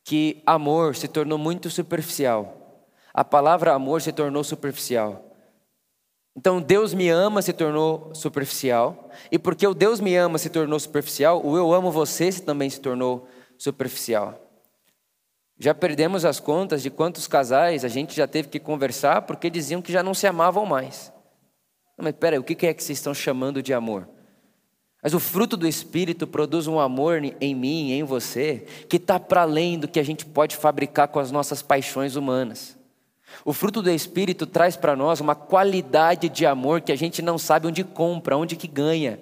que 0.03 0.41
amor 0.45 0.95
se 0.95 1.07
tornou 1.07 1.37
muito 1.37 1.69
superficial. 1.69 2.87
A 3.13 3.23
palavra 3.23 3.73
amor 3.73 4.01
se 4.01 4.11
tornou 4.11 4.43
superficial. 4.43 5.23
Então, 6.35 6.61
Deus 6.61 6.93
me 6.93 7.09
ama 7.09 7.41
se 7.41 7.51
tornou 7.51 8.13
superficial. 8.13 9.09
E 9.31 9.39
porque 9.39 9.65
o 9.65 9.73
Deus 9.73 9.99
me 9.99 10.15
ama 10.15 10.37
se 10.37 10.49
tornou 10.49 10.79
superficial, 10.79 11.43
o 11.43 11.57
eu 11.57 11.73
amo 11.73 11.91
você 11.91 12.31
também 12.31 12.69
se 12.69 12.79
tornou 12.79 13.27
superficial. 13.57 14.39
Já 15.59 15.73
perdemos 15.73 16.23
as 16.23 16.39
contas 16.39 16.83
de 16.83 16.91
quantos 16.91 17.27
casais 17.27 17.83
a 17.83 17.87
gente 17.87 18.15
já 18.15 18.27
teve 18.27 18.49
que 18.49 18.59
conversar 18.59 19.23
porque 19.23 19.49
diziam 19.49 19.81
que 19.81 19.91
já 19.91 20.03
não 20.03 20.13
se 20.13 20.27
amavam 20.27 20.65
mais. 20.65 21.11
Não, 21.97 22.03
mas 22.03 22.13
peraí, 22.13 22.37
o 22.37 22.43
que 22.43 22.67
é 22.67 22.73
que 22.73 22.83
vocês 22.83 22.99
estão 22.99 23.15
chamando 23.15 23.61
de 23.63 23.73
amor? 23.73 24.07
Mas 25.01 25.13
o 25.13 25.19
fruto 25.19 25.55
do 25.55 25.67
Espírito 25.67 26.25
produz 26.25 26.67
um 26.67 26.79
amor 26.79 27.21
em 27.39 27.55
mim, 27.55 27.91
em 27.91 28.03
você, 28.03 28.65
que 28.89 28.97
está 28.97 29.19
para 29.19 29.43
além 29.43 29.77
do 29.77 29.87
que 29.87 29.99
a 29.99 30.03
gente 30.03 30.25
pode 30.25 30.55
fabricar 30.55 31.07
com 31.07 31.19
as 31.19 31.31
nossas 31.31 31.61
paixões 31.61 32.15
humanas. 32.15 32.75
O 33.45 33.53
fruto 33.53 33.81
do 33.81 33.91
Espírito 33.91 34.45
traz 34.45 34.75
para 34.75 34.95
nós 34.95 35.19
uma 35.19 35.35
qualidade 35.35 36.29
de 36.29 36.45
amor 36.45 36.81
que 36.81 36.91
a 36.91 36.95
gente 36.95 37.21
não 37.21 37.37
sabe 37.37 37.67
onde 37.67 37.83
compra, 37.83 38.37
onde 38.37 38.55
que 38.55 38.67
ganha. 38.67 39.19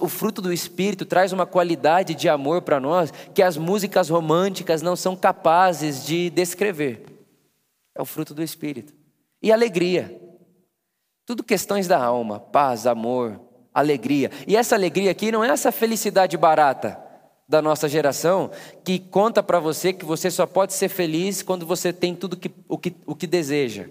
O, 0.00 0.08
fruto 0.08 0.42
do 0.42 0.52
Espírito 0.52 1.04
traz 1.04 1.32
uma 1.32 1.46
qualidade 1.46 2.14
de 2.14 2.28
amor 2.28 2.62
para 2.62 2.80
nós 2.80 3.12
que 3.32 3.42
as 3.42 3.56
músicas 3.56 4.08
românticas 4.08 4.82
não 4.82 4.96
são 4.96 5.14
capazes 5.14 6.04
de 6.04 6.30
descrever. 6.30 7.04
É 7.94 8.02
o 8.02 8.04
fruto 8.04 8.34
do 8.34 8.42
Espírito. 8.42 8.92
E 9.40 9.52
alegria. 9.52 10.20
Tudo 11.24 11.44
questões 11.44 11.86
da 11.86 12.02
alma, 12.02 12.40
paz, 12.40 12.86
amor, 12.86 13.40
alegria. 13.74 14.30
E 14.46 14.56
essa 14.56 14.76
alegria 14.76 15.10
aqui 15.10 15.32
não 15.32 15.44
é 15.44 15.48
essa 15.48 15.72
felicidade 15.72 16.36
barata 16.36 16.96
da 17.48 17.60
nossa 17.60 17.88
geração 17.88 18.50
que 18.84 18.98
conta 18.98 19.42
para 19.42 19.58
você 19.58 19.92
que 19.92 20.04
você 20.04 20.30
só 20.30 20.46
pode 20.46 20.72
ser 20.72 20.88
feliz 20.88 21.42
quando 21.42 21.66
você 21.66 21.92
tem 21.92 22.14
tudo 22.14 22.36
que, 22.36 22.50
o, 22.68 22.78
que, 22.78 22.94
o 23.04 23.14
que 23.14 23.26
deseja. 23.26 23.86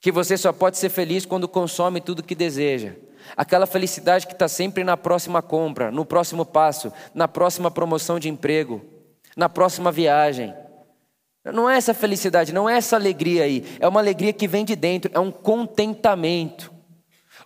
Que 0.00 0.12
você 0.12 0.36
só 0.36 0.52
pode 0.52 0.78
ser 0.78 0.88
feliz 0.88 1.26
quando 1.26 1.48
consome 1.48 2.00
tudo 2.00 2.22
que 2.22 2.34
deseja. 2.34 2.94
Aquela 3.36 3.66
felicidade 3.66 4.26
que 4.26 4.32
está 4.32 4.46
sempre 4.46 4.84
na 4.84 4.96
próxima 4.96 5.42
compra, 5.42 5.90
no 5.90 6.04
próximo 6.04 6.46
passo, 6.46 6.92
na 7.12 7.26
próxima 7.26 7.70
promoção 7.70 8.20
de 8.20 8.28
emprego, 8.28 8.80
na 9.36 9.48
próxima 9.48 9.90
viagem. 9.90 10.54
Não 11.44 11.68
é 11.68 11.76
essa 11.76 11.92
felicidade, 11.92 12.52
não 12.52 12.68
é 12.68 12.76
essa 12.76 12.94
alegria 12.94 13.44
aí. 13.44 13.64
É 13.80 13.88
uma 13.88 14.00
alegria 14.00 14.32
que 14.32 14.46
vem 14.46 14.64
de 14.64 14.76
dentro, 14.76 15.10
é 15.12 15.18
um 15.18 15.32
contentamento. 15.32 16.75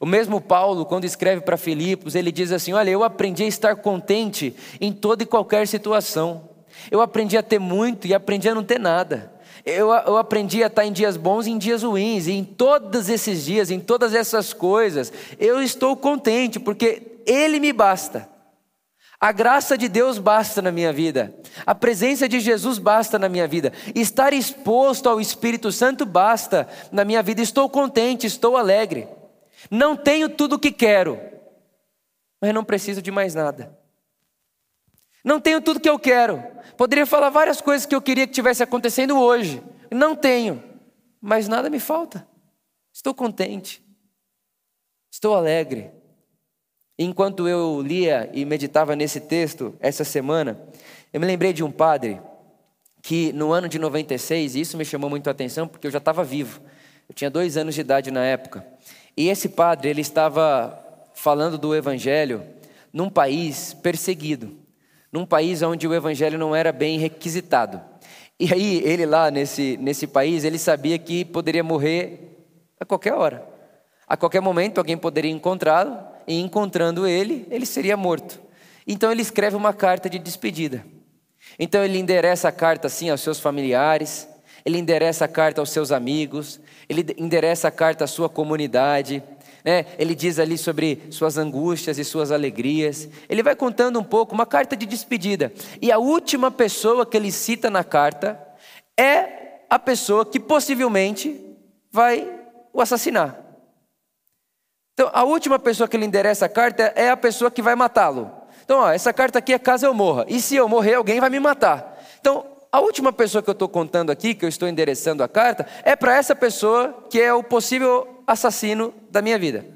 O 0.00 0.06
mesmo 0.06 0.40
Paulo, 0.40 0.86
quando 0.86 1.04
escreve 1.04 1.42
para 1.42 1.58
Filipos, 1.58 2.14
ele 2.14 2.32
diz 2.32 2.50
assim: 2.50 2.72
Olha, 2.72 2.88
eu 2.88 3.04
aprendi 3.04 3.44
a 3.44 3.46
estar 3.46 3.76
contente 3.76 4.56
em 4.80 4.90
toda 4.94 5.22
e 5.22 5.26
qualquer 5.26 5.68
situação. 5.68 6.48
Eu 6.90 7.02
aprendi 7.02 7.36
a 7.36 7.42
ter 7.42 7.58
muito 7.58 8.06
e 8.06 8.14
aprendi 8.14 8.48
a 8.48 8.54
não 8.54 8.64
ter 8.64 8.80
nada. 8.80 9.30
Eu, 9.62 9.92
eu 9.92 10.16
aprendi 10.16 10.64
a 10.64 10.68
estar 10.68 10.86
em 10.86 10.92
dias 10.92 11.18
bons 11.18 11.46
e 11.46 11.50
em 11.50 11.58
dias 11.58 11.82
ruins, 11.82 12.26
e 12.26 12.32
em 12.32 12.42
todos 12.42 13.10
esses 13.10 13.44
dias, 13.44 13.70
em 13.70 13.78
todas 13.78 14.14
essas 14.14 14.54
coisas, 14.54 15.12
eu 15.38 15.62
estou 15.62 15.94
contente, 15.94 16.58
porque 16.58 17.20
Ele 17.26 17.60
me 17.60 17.70
basta. 17.70 18.26
A 19.20 19.32
graça 19.32 19.76
de 19.76 19.86
Deus 19.86 20.16
basta 20.16 20.62
na 20.62 20.72
minha 20.72 20.94
vida, 20.94 21.34
a 21.66 21.74
presença 21.74 22.26
de 22.26 22.40
Jesus 22.40 22.78
basta 22.78 23.18
na 23.18 23.28
minha 23.28 23.46
vida, 23.46 23.70
estar 23.94 24.32
exposto 24.32 25.10
ao 25.10 25.20
Espírito 25.20 25.70
Santo 25.70 26.06
basta 26.06 26.66
na 26.90 27.04
minha 27.04 27.22
vida. 27.22 27.42
Estou 27.42 27.68
contente, 27.68 28.26
estou 28.26 28.56
alegre. 28.56 29.06
Não 29.68 29.96
tenho 29.96 30.28
tudo 30.28 30.54
o 30.54 30.58
que 30.58 30.70
quero, 30.70 31.20
mas 32.40 32.54
não 32.54 32.64
preciso 32.64 33.02
de 33.02 33.10
mais 33.10 33.34
nada. 33.34 33.76
Não 35.24 35.40
tenho 35.40 35.60
tudo 35.60 35.80
que 35.80 35.88
eu 35.88 35.98
quero. 35.98 36.42
Poderia 36.76 37.04
falar 37.04 37.28
várias 37.28 37.60
coisas 37.60 37.84
que 37.84 37.94
eu 37.94 38.00
queria 38.00 38.26
que 38.26 38.32
tivesse 38.32 38.62
acontecendo 38.62 39.18
hoje. 39.18 39.62
Não 39.90 40.14
tenho, 40.14 40.62
mas 41.20 41.48
nada 41.48 41.68
me 41.68 41.80
falta. 41.80 42.26
Estou 42.92 43.14
contente. 43.14 43.82
Estou 45.10 45.34
alegre. 45.34 45.90
Enquanto 46.98 47.48
eu 47.48 47.80
lia 47.80 48.30
e 48.32 48.44
meditava 48.44 48.94
nesse 48.94 49.20
texto 49.20 49.74
essa 49.80 50.04
semana, 50.04 50.60
eu 51.12 51.20
me 51.20 51.26
lembrei 51.26 51.52
de 51.52 51.64
um 51.64 51.70
padre 51.70 52.20
que 53.02 53.32
no 53.32 53.52
ano 53.52 53.68
de 53.68 53.78
96, 53.78 54.54
e 54.54 54.60
isso 54.60 54.76
me 54.76 54.84
chamou 54.84 55.08
muito 55.08 55.28
a 55.28 55.30
atenção 55.30 55.66
porque 55.66 55.86
eu 55.86 55.90
já 55.90 55.98
estava 55.98 56.22
vivo. 56.22 56.60
Eu 57.08 57.14
tinha 57.14 57.30
dois 57.30 57.56
anos 57.56 57.74
de 57.74 57.80
idade 57.80 58.10
na 58.10 58.24
época. 58.24 58.66
E 59.16 59.28
esse 59.28 59.48
padre, 59.48 59.90
ele 59.90 60.00
estava 60.00 60.78
falando 61.14 61.58
do 61.58 61.74
evangelho 61.74 62.42
num 62.92 63.10
país 63.10 63.74
perseguido, 63.74 64.56
num 65.12 65.26
país 65.26 65.62
onde 65.62 65.86
o 65.86 65.94
evangelho 65.94 66.38
não 66.38 66.54
era 66.54 66.72
bem 66.72 66.98
requisitado. 66.98 67.80
E 68.38 68.52
aí, 68.52 68.82
ele 68.84 69.04
lá 69.04 69.30
nesse, 69.30 69.76
nesse 69.76 70.06
país, 70.06 70.44
ele 70.44 70.58
sabia 70.58 70.98
que 70.98 71.24
poderia 71.24 71.62
morrer 71.62 72.46
a 72.78 72.84
qualquer 72.84 73.12
hora. 73.12 73.46
A 74.08 74.16
qualquer 74.16 74.40
momento 74.40 74.78
alguém 74.78 74.96
poderia 74.96 75.30
encontrá-lo, 75.30 76.10
e 76.30 76.40
encontrando 76.40 77.06
ele, 77.06 77.46
ele 77.50 77.66
seria 77.66 77.96
morto. 77.96 78.40
Então 78.86 79.10
ele 79.10 79.20
escreve 79.20 79.56
uma 79.56 79.72
carta 79.72 80.08
de 80.08 80.18
despedida. 80.18 80.84
Então 81.58 81.84
ele 81.84 81.98
endereça 81.98 82.48
a 82.48 82.52
carta 82.52 82.86
assim 82.86 83.10
aos 83.10 83.20
seus 83.20 83.40
familiares, 83.40 84.28
ele 84.64 84.78
endereça 84.78 85.24
a 85.24 85.28
carta 85.28 85.60
aos 85.60 85.70
seus 85.70 85.92
amigos, 85.92 86.60
ele 86.88 87.14
endereça 87.16 87.68
a 87.68 87.70
carta 87.70 88.04
à 88.04 88.06
sua 88.06 88.28
comunidade, 88.28 89.22
né? 89.64 89.86
ele 89.98 90.14
diz 90.14 90.38
ali 90.38 90.56
sobre 90.56 91.02
suas 91.10 91.36
angústias 91.36 91.98
e 91.98 92.04
suas 92.04 92.30
alegrias. 92.30 93.08
Ele 93.28 93.42
vai 93.42 93.54
contando 93.54 93.98
um 93.98 94.04
pouco, 94.04 94.34
uma 94.34 94.46
carta 94.46 94.76
de 94.76 94.86
despedida. 94.86 95.52
E 95.80 95.92
a 95.92 95.98
última 95.98 96.50
pessoa 96.50 97.04
que 97.04 97.16
ele 97.16 97.30
cita 97.30 97.70
na 97.70 97.84
carta 97.84 98.40
é 98.98 99.64
a 99.68 99.78
pessoa 99.78 100.26
que 100.26 100.40
possivelmente 100.40 101.40
vai 101.90 102.28
o 102.72 102.80
assassinar. 102.80 103.38
Então, 104.94 105.10
a 105.12 105.24
última 105.24 105.58
pessoa 105.58 105.88
que 105.88 105.96
ele 105.96 106.04
endereça 106.04 106.46
a 106.46 106.48
carta 106.48 106.92
é 106.94 107.08
a 107.08 107.16
pessoa 107.16 107.50
que 107.50 107.62
vai 107.62 107.74
matá-lo. 107.74 108.30
Então, 108.64 108.80
ó, 108.80 108.90
essa 108.90 109.12
carta 109.12 109.38
aqui 109.38 109.52
é 109.52 109.58
caso 109.58 109.86
eu 109.86 109.94
morra. 109.94 110.26
E 110.28 110.40
se 110.40 110.56
eu 110.56 110.68
morrer, 110.68 110.94
alguém 110.94 111.20
vai 111.20 111.30
me 111.30 111.40
matar. 111.40 111.98
Então, 112.20 112.44
a 112.72 112.80
última 112.80 113.12
pessoa 113.12 113.42
que 113.42 113.50
eu 113.50 113.52
estou 113.52 113.68
contando 113.68 114.10
aqui, 114.10 114.34
que 114.34 114.44
eu 114.44 114.48
estou 114.48 114.68
endereçando 114.68 115.22
a 115.22 115.28
carta, 115.28 115.66
é 115.84 115.96
para 115.96 116.16
essa 116.16 116.34
pessoa 116.34 117.06
que 117.10 117.20
é 117.20 117.32
o 117.34 117.42
possível 117.42 118.22
assassino 118.26 118.94
da 119.10 119.20
minha 119.20 119.38
vida. 119.38 119.66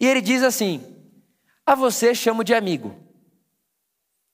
E 0.00 0.06
ele 0.06 0.20
diz 0.20 0.42
assim: 0.42 0.82
A 1.64 1.74
você 1.74 2.14
chamo 2.14 2.42
de 2.42 2.54
amigo. 2.54 2.96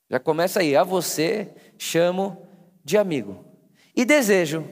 Já 0.09 0.19
começa 0.19 0.61
aí, 0.61 0.75
a 0.75 0.83
você 0.83 1.53
chamo 1.77 2.47
de 2.83 2.97
amigo. 2.97 3.45
E 3.95 4.03
desejo 4.03 4.67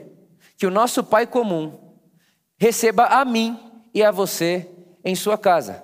que 0.57 0.65
o 0.65 0.72
nosso 0.72 1.03
Pai 1.03 1.27
comum 1.27 1.96
receba 2.57 3.05
a 3.05 3.24
mim 3.24 3.60
e 3.93 4.03
a 4.03 4.10
você 4.10 4.67
em 5.03 5.15
sua 5.15 5.38
casa. 5.38 5.84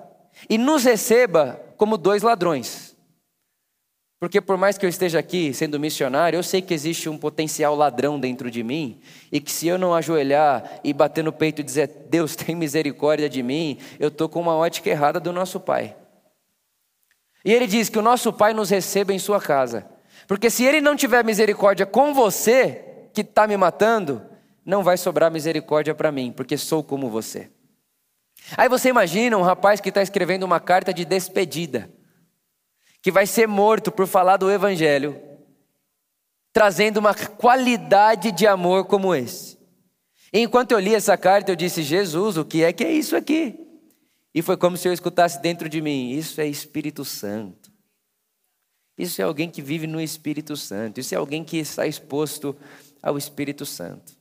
E 0.50 0.58
nos 0.58 0.82
receba 0.82 1.60
como 1.76 1.96
dois 1.96 2.22
ladrões. 2.22 2.83
Porque 4.24 4.40
por 4.40 4.56
mais 4.56 4.78
que 4.78 4.86
eu 4.86 4.88
esteja 4.88 5.18
aqui 5.18 5.52
sendo 5.52 5.78
missionário, 5.78 6.38
eu 6.38 6.42
sei 6.42 6.62
que 6.62 6.72
existe 6.72 7.10
um 7.10 7.18
potencial 7.18 7.74
ladrão 7.74 8.18
dentro 8.18 8.50
de 8.50 8.62
mim, 8.62 8.98
e 9.30 9.38
que 9.38 9.52
se 9.52 9.66
eu 9.68 9.76
não 9.76 9.92
ajoelhar 9.92 10.80
e 10.82 10.94
bater 10.94 11.22
no 11.22 11.30
peito 11.30 11.60
e 11.60 11.62
dizer, 11.62 12.06
Deus 12.08 12.34
tem 12.34 12.54
misericórdia 12.54 13.28
de 13.28 13.42
mim, 13.42 13.76
eu 14.00 14.08
estou 14.08 14.26
com 14.26 14.40
uma 14.40 14.56
ótica 14.56 14.88
errada 14.88 15.20
do 15.20 15.30
nosso 15.30 15.60
Pai. 15.60 15.94
E 17.44 17.52
ele 17.52 17.66
diz 17.66 17.90
que 17.90 17.98
o 17.98 18.02
nosso 18.02 18.32
Pai 18.32 18.54
nos 18.54 18.70
receba 18.70 19.12
em 19.12 19.18
sua 19.18 19.38
casa. 19.42 19.86
Porque 20.26 20.48
se 20.48 20.64
ele 20.64 20.80
não 20.80 20.96
tiver 20.96 21.22
misericórdia 21.22 21.84
com 21.84 22.14
você, 22.14 22.82
que 23.12 23.20
está 23.20 23.46
me 23.46 23.58
matando, 23.58 24.22
não 24.64 24.82
vai 24.82 24.96
sobrar 24.96 25.30
misericórdia 25.30 25.94
para 25.94 26.10
mim, 26.10 26.32
porque 26.34 26.56
sou 26.56 26.82
como 26.82 27.10
você. 27.10 27.50
Aí 28.56 28.70
você 28.70 28.88
imagina 28.88 29.36
um 29.36 29.42
rapaz 29.42 29.82
que 29.82 29.90
está 29.90 30.00
escrevendo 30.00 30.44
uma 30.44 30.60
carta 30.60 30.94
de 30.94 31.04
despedida 31.04 31.90
que 33.04 33.12
vai 33.12 33.26
ser 33.26 33.46
morto 33.46 33.92
por 33.92 34.06
falar 34.06 34.38
do 34.38 34.50
Evangelho, 34.50 35.20
trazendo 36.54 36.96
uma 36.96 37.14
qualidade 37.14 38.32
de 38.32 38.46
amor 38.46 38.86
como 38.86 39.14
esse. 39.14 39.58
E 40.32 40.40
enquanto 40.40 40.72
eu 40.72 40.78
li 40.78 40.94
essa 40.94 41.14
carta, 41.14 41.52
eu 41.52 41.56
disse: 41.56 41.82
Jesus, 41.82 42.38
o 42.38 42.46
que 42.46 42.64
é 42.64 42.72
que 42.72 42.82
é 42.82 42.90
isso 42.90 43.14
aqui? 43.14 43.60
E 44.34 44.40
foi 44.40 44.56
como 44.56 44.78
se 44.78 44.88
eu 44.88 44.92
escutasse 44.94 45.38
dentro 45.42 45.68
de 45.68 45.82
mim: 45.82 46.12
Isso 46.12 46.40
é 46.40 46.46
Espírito 46.46 47.04
Santo. 47.04 47.70
Isso 48.96 49.20
é 49.20 49.24
alguém 49.26 49.50
que 49.50 49.60
vive 49.60 49.86
no 49.86 50.00
Espírito 50.00 50.56
Santo. 50.56 50.98
Isso 50.98 51.14
é 51.14 51.18
alguém 51.18 51.44
que 51.44 51.58
está 51.58 51.86
exposto 51.86 52.56
ao 53.02 53.18
Espírito 53.18 53.66
Santo. 53.66 54.14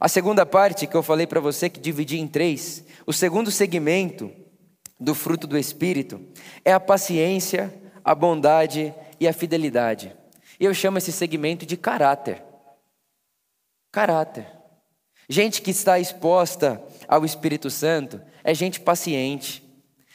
A 0.00 0.08
segunda 0.08 0.46
parte 0.46 0.86
que 0.86 0.96
eu 0.96 1.02
falei 1.02 1.26
para 1.26 1.38
você, 1.40 1.68
que 1.68 1.78
dividi 1.78 2.18
em 2.18 2.26
três, 2.26 2.82
o 3.06 3.12
segundo 3.12 3.50
segmento 3.50 4.32
do 4.98 5.14
fruto 5.14 5.46
do 5.46 5.58
Espírito 5.58 6.18
é 6.64 6.72
a 6.72 6.80
paciência, 6.80 7.74
a 8.04 8.14
bondade 8.14 8.94
e 9.18 9.26
a 9.26 9.32
fidelidade. 9.32 10.14
E 10.58 10.64
eu 10.64 10.74
chamo 10.74 10.98
esse 10.98 11.12
segmento 11.12 11.64
de 11.64 11.76
caráter. 11.76 12.42
Caráter. 13.90 14.46
Gente 15.28 15.62
que 15.62 15.70
está 15.70 15.98
exposta 15.98 16.82
ao 17.06 17.24
Espírito 17.24 17.70
Santo 17.70 18.20
é 18.42 18.52
gente 18.52 18.80
paciente. 18.80 19.62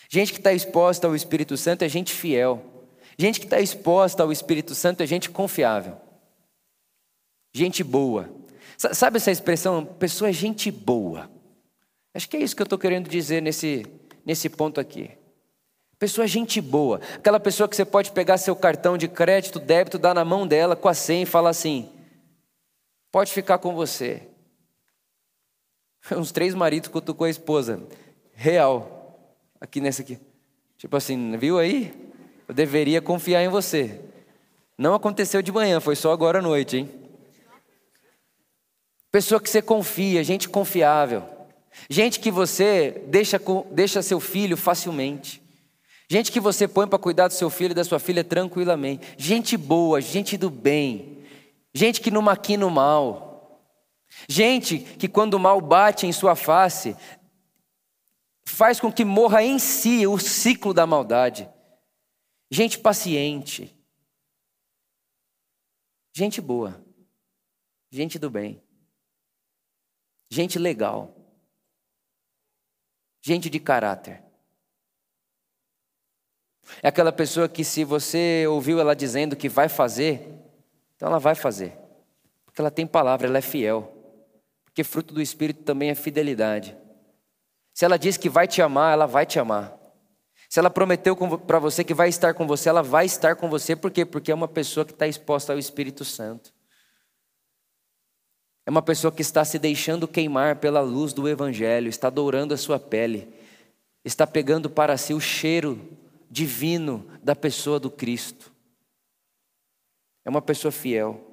Gente 0.09 0.31
que 0.33 0.39
está 0.39 0.53
exposta 0.53 1.07
ao 1.07 1.15
Espírito 1.15 1.57
Santo 1.57 1.83
é 1.83 1.89
gente 1.89 2.13
fiel. 2.13 2.85
Gente 3.17 3.39
que 3.39 3.45
está 3.45 3.59
exposta 3.59 4.23
ao 4.23 4.31
Espírito 4.31 4.75
Santo 4.75 5.01
é 5.01 5.07
gente 5.07 5.29
confiável. 5.29 5.97
Gente 7.53 7.83
boa. 7.83 8.29
Sabe 8.77 9.17
essa 9.17 9.31
expressão? 9.31 9.85
Pessoa 9.85 10.29
é 10.29 10.33
gente 10.33 10.69
boa. 10.69 11.29
Acho 12.13 12.27
que 12.29 12.37
é 12.37 12.41
isso 12.41 12.55
que 12.55 12.61
eu 12.61 12.65
estou 12.65 12.77
querendo 12.77 13.09
dizer 13.09 13.41
nesse, 13.41 13.85
nesse 14.25 14.49
ponto 14.49 14.79
aqui. 14.81 15.11
Pessoa 15.97 16.27
gente 16.27 16.59
boa, 16.59 16.99
aquela 17.15 17.39
pessoa 17.39 17.69
que 17.69 17.75
você 17.75 17.85
pode 17.85 18.11
pegar 18.11 18.37
seu 18.37 18.55
cartão 18.55 18.97
de 18.97 19.07
crédito, 19.07 19.59
débito, 19.59 19.97
dar 19.97 20.13
na 20.13 20.25
mão 20.25 20.45
dela 20.45 20.75
com 20.75 20.89
a 20.89 20.93
senha 20.93 21.23
e 21.23 21.25
falar 21.25 21.51
assim: 21.51 21.89
pode 23.11 23.31
ficar 23.31 23.59
com 23.59 23.73
você. 23.73 24.23
Uns 26.11 26.31
três 26.31 26.53
maridos 26.53 26.89
cutucou 26.89 27.25
a 27.25 27.29
esposa. 27.29 27.81
real. 28.33 28.91
Aqui 29.59 29.79
nessa 29.79 30.01
aqui. 30.01 30.19
Tipo 30.77 30.97
assim, 30.97 31.37
viu 31.37 31.57
aí? 31.57 31.93
Eu 32.47 32.53
deveria 32.53 33.01
confiar 33.01 33.41
em 33.41 33.47
você. 33.47 34.01
Não 34.77 34.93
aconteceu 34.93 35.41
de 35.41 35.51
manhã, 35.51 35.79
foi 35.79 35.95
só 35.95 36.11
agora 36.11 36.39
à 36.39 36.41
noite, 36.41 36.77
hein? 36.77 36.91
Pessoa 39.09 39.39
que 39.39 39.49
você 39.49 39.61
confia, 39.61 40.21
gente 40.25 40.49
confiável. 40.49 41.23
Gente 41.89 42.19
que 42.19 42.29
você 42.29 43.01
deixa, 43.07 43.39
deixa 43.71 44.01
seu 44.01 44.19
filho 44.19 44.57
facilmente. 44.57 45.44
Gente 46.09 46.31
que 46.31 46.39
você 46.39 46.67
põe 46.67 46.87
para 46.87 46.99
cuidar 46.99 47.27
do 47.27 47.33
seu 47.33 47.49
filho 47.49 47.71
e 47.71 47.75
da 47.75 47.83
sua 47.83 47.99
filha 47.99 48.23
tranquilamente. 48.23 49.15
Gente 49.17 49.57
boa, 49.57 49.99
gente 49.99 50.37
do 50.37 50.49
bem. 50.49 51.25
Gente 51.73 51.99
que 51.99 52.11
não 52.11 52.21
maquina 52.21 52.65
o 52.65 52.71
mal. 52.71 53.61
Gente 54.29 54.79
que 54.79 55.07
quando 55.07 55.33
o 55.33 55.39
mal 55.39 55.59
bate 55.59 56.05
em 56.05 56.11
sua 56.11 56.35
face, 56.35 56.95
faz 58.47 58.79
com 58.79 58.91
que 58.91 59.03
morra 59.03 59.43
em 59.43 59.59
si 59.59 60.05
o 60.07 60.17
ciclo 60.17 60.73
da 60.73 60.85
maldade. 60.85 61.49
Gente 62.51 62.79
paciente. 62.79 63.75
Gente 66.13 66.39
boa. 66.39 66.81
Gente 67.91 68.17
do 68.19 68.29
bem. 68.29 68.63
Gente 70.29 70.57
legal. 70.57 71.13
Gente 73.21 73.49
de 73.49 73.59
caráter. 73.59 74.24
É 76.81 76.87
aquela 76.87 77.11
pessoa 77.11 77.47
que, 77.47 77.63
se 77.63 77.83
você 77.83 78.45
ouviu 78.47 78.79
ela 78.79 78.95
dizendo 78.95 79.35
que 79.35 79.49
vai 79.49 79.69
fazer, 79.69 80.27
então 80.95 81.07
ela 81.07 81.19
vai 81.19 81.35
fazer. 81.35 81.73
Porque 82.45 82.61
ela 82.61 82.71
tem 82.71 82.87
palavra, 82.87 83.27
ela 83.27 83.37
é 83.37 83.41
fiel. 83.41 83.91
Porque 84.63 84.83
fruto 84.83 85.13
do 85.13 85.21
Espírito 85.21 85.63
também 85.63 85.89
é 85.89 85.95
fidelidade. 85.95 86.75
Se 87.73 87.85
ela 87.85 87.97
diz 87.97 88.17
que 88.17 88.29
vai 88.29 88.47
te 88.47 88.61
amar, 88.61 88.93
ela 88.93 89.05
vai 89.05 89.25
te 89.25 89.39
amar. 89.39 89.77
Se 90.49 90.59
ela 90.59 90.69
prometeu 90.69 91.15
para 91.39 91.59
você 91.59 91.83
que 91.83 91.93
vai 91.93 92.07
estar 92.07 92.33
com 92.33 92.47
você, 92.47 92.69
ela 92.69 92.81
vai 92.81 93.05
estar 93.05 93.35
com 93.35 93.49
você. 93.49 93.75
Por 93.75 93.91
quê? 93.91 94.05
Porque 94.05 94.31
é 94.31 94.35
uma 94.35 94.47
pessoa 94.47 94.85
que 94.85 94.93
está 94.93 95.07
exposta 95.07 95.51
ao 95.51 95.59
Espírito 95.59 96.05
Santo. 96.05 96.53
É 98.65 98.69
uma 98.69 98.81
pessoa 98.81 99.11
que 99.11 99.21
está 99.21 99.45
se 99.45 99.59
deixando 99.59 100.07
queimar 100.07 100.55
pela 100.55 100.81
luz 100.81 101.13
do 101.13 101.27
Evangelho, 101.29 101.87
está 101.87 102.09
dourando 102.09 102.53
a 102.53 102.57
sua 102.57 102.79
pele, 102.79 103.31
está 104.03 104.25
pegando 104.25 104.69
para 104.69 104.97
si 104.97 105.13
o 105.13 105.19
cheiro 105.19 105.79
divino 106.29 107.09
da 107.23 107.35
pessoa 107.35 107.79
do 107.79 107.89
Cristo. 107.89 108.53
É 110.23 110.29
uma 110.29 110.41
pessoa 110.41 110.71
fiel. 110.71 111.23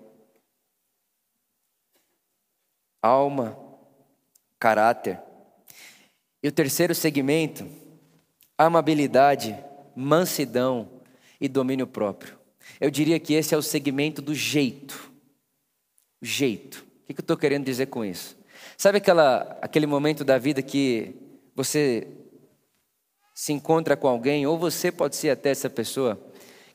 Alma, 3.00 3.58
caráter. 4.58 5.20
E 6.42 6.48
o 6.48 6.52
terceiro 6.52 6.94
segmento, 6.94 7.68
amabilidade, 8.56 9.56
mansidão 9.96 11.02
e 11.40 11.48
domínio 11.48 11.86
próprio. 11.86 12.38
Eu 12.80 12.90
diria 12.90 13.18
que 13.18 13.34
esse 13.34 13.54
é 13.54 13.58
o 13.58 13.62
segmento 13.62 14.20
do 14.22 14.34
jeito. 14.34 15.12
Jeito. 16.20 16.86
O 17.02 17.14
que 17.14 17.20
eu 17.20 17.22
estou 17.22 17.36
querendo 17.36 17.64
dizer 17.64 17.86
com 17.86 18.04
isso? 18.04 18.36
Sabe 18.76 18.98
aquela, 18.98 19.58
aquele 19.60 19.86
momento 19.86 20.24
da 20.24 20.38
vida 20.38 20.62
que 20.62 21.14
você 21.54 22.06
se 23.34 23.52
encontra 23.52 23.96
com 23.96 24.08
alguém, 24.08 24.46
ou 24.46 24.58
você 24.58 24.92
pode 24.92 25.16
ser 25.16 25.30
até 25.30 25.50
essa 25.50 25.70
pessoa, 25.70 26.20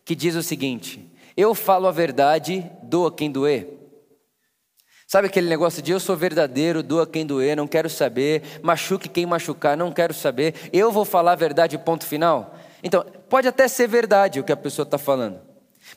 que 0.03 0.15
diz 0.15 0.35
o 0.35 0.43
seguinte: 0.43 1.11
Eu 1.35 1.53
falo 1.53 1.87
a 1.87 1.91
verdade, 1.91 2.69
doa 2.83 3.11
quem 3.11 3.31
doer. 3.31 3.77
Sabe 5.07 5.27
aquele 5.27 5.47
negócio 5.47 5.81
de 5.81 5.91
eu 5.91 6.01
sou 6.01 6.17
verdadeiro, 6.17 6.83
doa 6.83 7.07
quem 7.07 7.25
doer, 7.25 7.55
não 7.55 7.65
quero 7.65 7.89
saber, 7.89 8.59
machuque 8.61 9.07
quem 9.07 9.25
machucar, 9.25 9.77
não 9.77 9.89
quero 9.89 10.13
saber, 10.13 10.53
eu 10.73 10.91
vou 10.91 11.05
falar 11.05 11.31
a 11.31 11.35
verdade, 11.35 11.77
ponto 11.77 12.05
final? 12.05 12.57
Então, 12.83 13.05
pode 13.29 13.47
até 13.47 13.69
ser 13.69 13.87
verdade 13.87 14.39
o 14.39 14.43
que 14.43 14.51
a 14.51 14.57
pessoa 14.57 14.83
está 14.83 14.97
falando, 14.97 15.39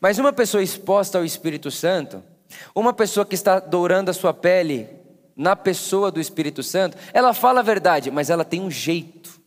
mas 0.01 0.21
uma 0.21 0.33
pessoa 0.33 0.63
exposta 0.63 1.19
ao 1.19 1.25
Espírito 1.25 1.73
Santo, 1.73 2.23
uma 2.73 2.93
pessoa 2.93 3.27
que 3.27 3.35
está 3.35 3.59
dourando 3.59 4.11
a 4.11 4.15
sua 4.15 4.33
pele 4.33 4.89
na 5.37 5.57
pessoa 5.57 6.13
do 6.13 6.21
Espírito 6.21 6.63
Santo, 6.63 6.97
ela 7.13 7.35
fala 7.35 7.61
a 7.61 7.65
verdade, 7.65 8.13
mas 8.13 8.31
ela 8.31 8.45
tem 8.45 8.61
um 8.61 8.71
jeito. 8.71 9.40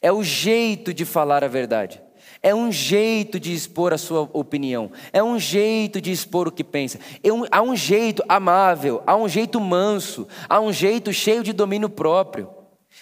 É 0.00 0.12
o 0.12 0.22
jeito 0.22 0.94
de 0.94 1.04
falar 1.04 1.42
a 1.42 1.48
verdade. 1.48 2.02
É 2.42 2.54
um 2.54 2.70
jeito 2.70 3.40
de 3.40 3.52
expor 3.52 3.92
a 3.92 3.98
sua 3.98 4.28
opinião. 4.32 4.92
É 5.12 5.22
um 5.22 5.38
jeito 5.38 6.00
de 6.00 6.12
expor 6.12 6.46
o 6.46 6.52
que 6.52 6.62
pensa. 6.62 6.98
É 7.22 7.32
um, 7.32 7.44
há 7.50 7.60
um 7.62 7.74
jeito 7.74 8.22
amável, 8.28 9.02
há 9.06 9.16
um 9.16 9.28
jeito 9.28 9.60
manso, 9.60 10.28
há 10.48 10.60
um 10.60 10.72
jeito 10.72 11.12
cheio 11.12 11.42
de 11.42 11.52
domínio 11.52 11.88
próprio. 11.88 12.48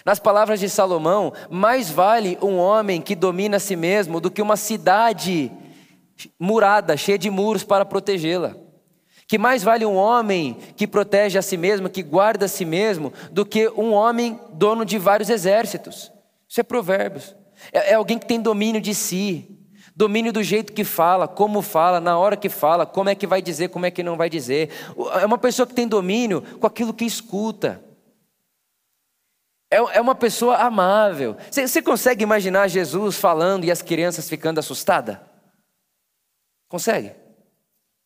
Nas 0.04 0.18
palavras 0.18 0.60
de 0.60 0.68
Salomão, 0.68 1.32
mais 1.50 1.90
vale 1.90 2.38
um 2.40 2.56
homem 2.56 3.00
que 3.00 3.14
domina 3.14 3.56
a 3.56 3.60
si 3.60 3.76
mesmo 3.76 4.20
do 4.20 4.30
que 4.30 4.42
uma 4.42 4.56
cidade 4.56 5.50
murada, 6.38 6.96
cheia 6.96 7.18
de 7.18 7.30
muros 7.30 7.62
para 7.64 7.84
protegê-la. 7.84 8.56
Que 9.26 9.38
mais 9.38 9.62
vale 9.62 9.84
um 9.84 9.96
homem 9.96 10.56
que 10.76 10.86
protege 10.86 11.38
a 11.38 11.42
si 11.42 11.56
mesmo, 11.56 11.90
que 11.90 12.02
guarda 12.02 12.46
a 12.46 12.48
si 12.48 12.64
mesmo, 12.64 13.12
do 13.32 13.44
que 13.44 13.68
um 13.70 13.92
homem 13.92 14.38
dono 14.52 14.84
de 14.84 14.98
vários 14.98 15.28
exércitos. 15.28 16.12
Isso 16.48 16.60
é 16.60 16.62
Provérbios. 16.62 17.34
É, 17.72 17.92
é 17.92 17.94
alguém 17.94 18.18
que 18.18 18.26
tem 18.26 18.40
domínio 18.40 18.80
de 18.80 18.94
si, 18.94 19.56
domínio 19.94 20.32
do 20.32 20.42
jeito 20.42 20.72
que 20.72 20.84
fala, 20.84 21.26
como 21.26 21.62
fala, 21.62 22.00
na 22.00 22.18
hora 22.18 22.36
que 22.36 22.48
fala, 22.48 22.84
como 22.84 23.08
é 23.08 23.14
que 23.14 23.26
vai 23.26 23.40
dizer, 23.40 23.70
como 23.70 23.86
é 23.86 23.90
que 23.90 24.02
não 24.02 24.16
vai 24.16 24.28
dizer. 24.28 24.70
É 25.20 25.24
uma 25.24 25.38
pessoa 25.38 25.66
que 25.66 25.74
tem 25.74 25.88
domínio 25.88 26.42
com 26.58 26.66
aquilo 26.66 26.92
que 26.92 27.04
escuta. 27.04 27.82
É, 29.70 29.76
é 29.76 30.00
uma 30.00 30.14
pessoa 30.14 30.56
amável. 30.58 31.36
Você, 31.50 31.82
consegue 31.82 32.22
imaginar 32.22 32.68
Jesus 32.68 33.16
falando 33.16 33.64
e 33.64 33.70
as 33.70 33.82
crianças 33.82 34.28
ficando 34.28 34.58
assustadas? 34.58 35.18
Consegue? 36.68 37.12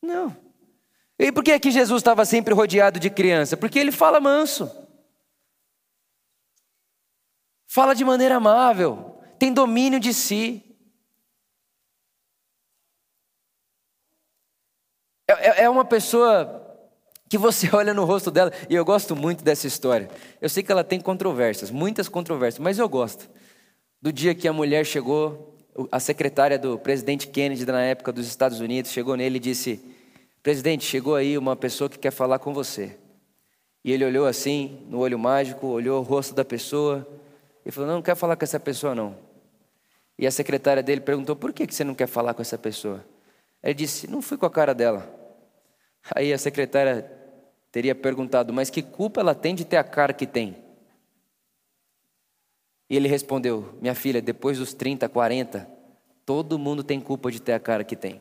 Não. 0.03 0.35
E 1.18 1.31
por 1.31 1.44
que 1.44 1.53
é 1.53 1.59
que 1.59 1.70
Jesus 1.70 2.00
estava 2.00 2.24
sempre 2.24 2.55
rodeado 2.55 2.98
de 2.98 3.11
criança? 3.11 3.57
Porque 3.57 3.79
ele 3.79 3.92
fala 3.92 4.20
manso. 4.20 4.70
Fala 7.72 7.94
de 7.94 8.04
maneira 8.04 8.35
amável, 8.35 9.16
tem 9.38 9.52
domínio 9.52 10.00
de 10.00 10.12
si. 10.12 10.61
É, 15.28 15.33
é, 15.33 15.62
é 15.62 15.70
uma 15.70 15.85
pessoa 15.85 16.66
que 17.28 17.38
você 17.38 17.70
olha 17.72 17.94
no 17.94 18.04
rosto 18.04 18.28
dela, 18.28 18.52
e 18.68 18.74
eu 18.74 18.85
gosto 18.85 19.14
muito 19.14 19.44
dessa 19.44 19.68
história. 19.68 20.11
Eu 20.40 20.48
sei 20.48 20.64
que 20.64 20.72
ela 20.72 20.83
tem 20.83 21.00
controvérsias, 21.00 21.70
muitas 21.70 22.09
controvérsias, 22.09 22.59
mas 22.59 22.76
eu 22.76 22.88
gosto. 22.88 23.30
Do 24.02 24.12
dia 24.12 24.35
que 24.35 24.48
a 24.48 24.52
mulher 24.52 24.85
chegou, 24.85 25.56
a 25.92 26.00
secretária 26.00 26.59
do 26.59 26.76
presidente 26.76 27.28
Kennedy 27.28 27.64
na 27.66 27.83
época 27.83 28.11
dos 28.11 28.26
Estados 28.26 28.59
Unidos 28.59 28.90
chegou 28.90 29.16
nele 29.16 29.37
e 29.37 29.40
disse: 29.40 29.80
Presidente, 30.42 30.85
chegou 30.85 31.14
aí 31.14 31.38
uma 31.38 31.54
pessoa 31.54 31.88
que 31.88 32.00
quer 32.00 32.11
falar 32.11 32.40
com 32.40 32.52
você. 32.52 32.98
E 33.85 33.92
ele 33.92 34.04
olhou 34.04 34.26
assim, 34.26 34.85
no 34.88 34.98
olho 34.98 35.20
mágico, 35.20 35.68
olhou 35.68 36.00
o 36.00 36.02
rosto 36.02 36.35
da 36.35 36.44
pessoa 36.44 37.06
e 37.64 37.70
falou: 37.70 37.88
Não, 37.88 37.96
não 37.96 38.03
quero 38.03 38.16
falar 38.16 38.37
com 38.37 38.44
essa 38.44 38.61
pessoa, 38.61 38.94
não. 38.94 39.16
E 40.18 40.27
a 40.27 40.31
secretária 40.31 40.83
dele 40.83 41.01
perguntou: 41.01 41.35
Por 41.35 41.53
que 41.53 41.66
você 41.66 41.85
não 41.85 41.94
quer 41.94 42.07
falar 42.07 42.35
com 42.35 42.42
essa 42.42 42.59
pessoa? 42.59 43.05
Ele 43.62 43.75
disse: 43.75 44.09
Não 44.09 44.20
fui 44.20 44.37
com 44.37 44.46
a 44.46 44.51
cara 44.51 44.75
dela. 44.75 45.09
Aí 46.14 46.33
a 46.33 46.38
secretária 46.38 47.11
teria 47.73 47.94
perguntado: 47.94 48.53
Mas 48.53 48.70
que 48.70 48.83
culpa 48.83 49.20
ela 49.20 49.35
tem 49.35 49.55
de 49.55 49.64
ter 49.64 49.77
a 49.77 49.85
cara 49.85 50.12
que 50.12 50.27
tem? 50.27 50.57
E 52.88 52.96
ele 52.96 53.09
respondeu: 53.09 53.79
Minha 53.81 53.94
filha, 53.94 54.20
depois 54.20 54.59
dos 54.59 54.75
30, 54.75 55.09
40, 55.09 55.70
todo 56.27 56.59
mundo 56.59 56.85
tem 56.85 57.01
culpa 57.01 57.31
de 57.31 57.40
ter 57.40 57.53
a 57.53 57.61
cara 57.61 57.85
que 57.85 57.96
tem. 57.96 58.20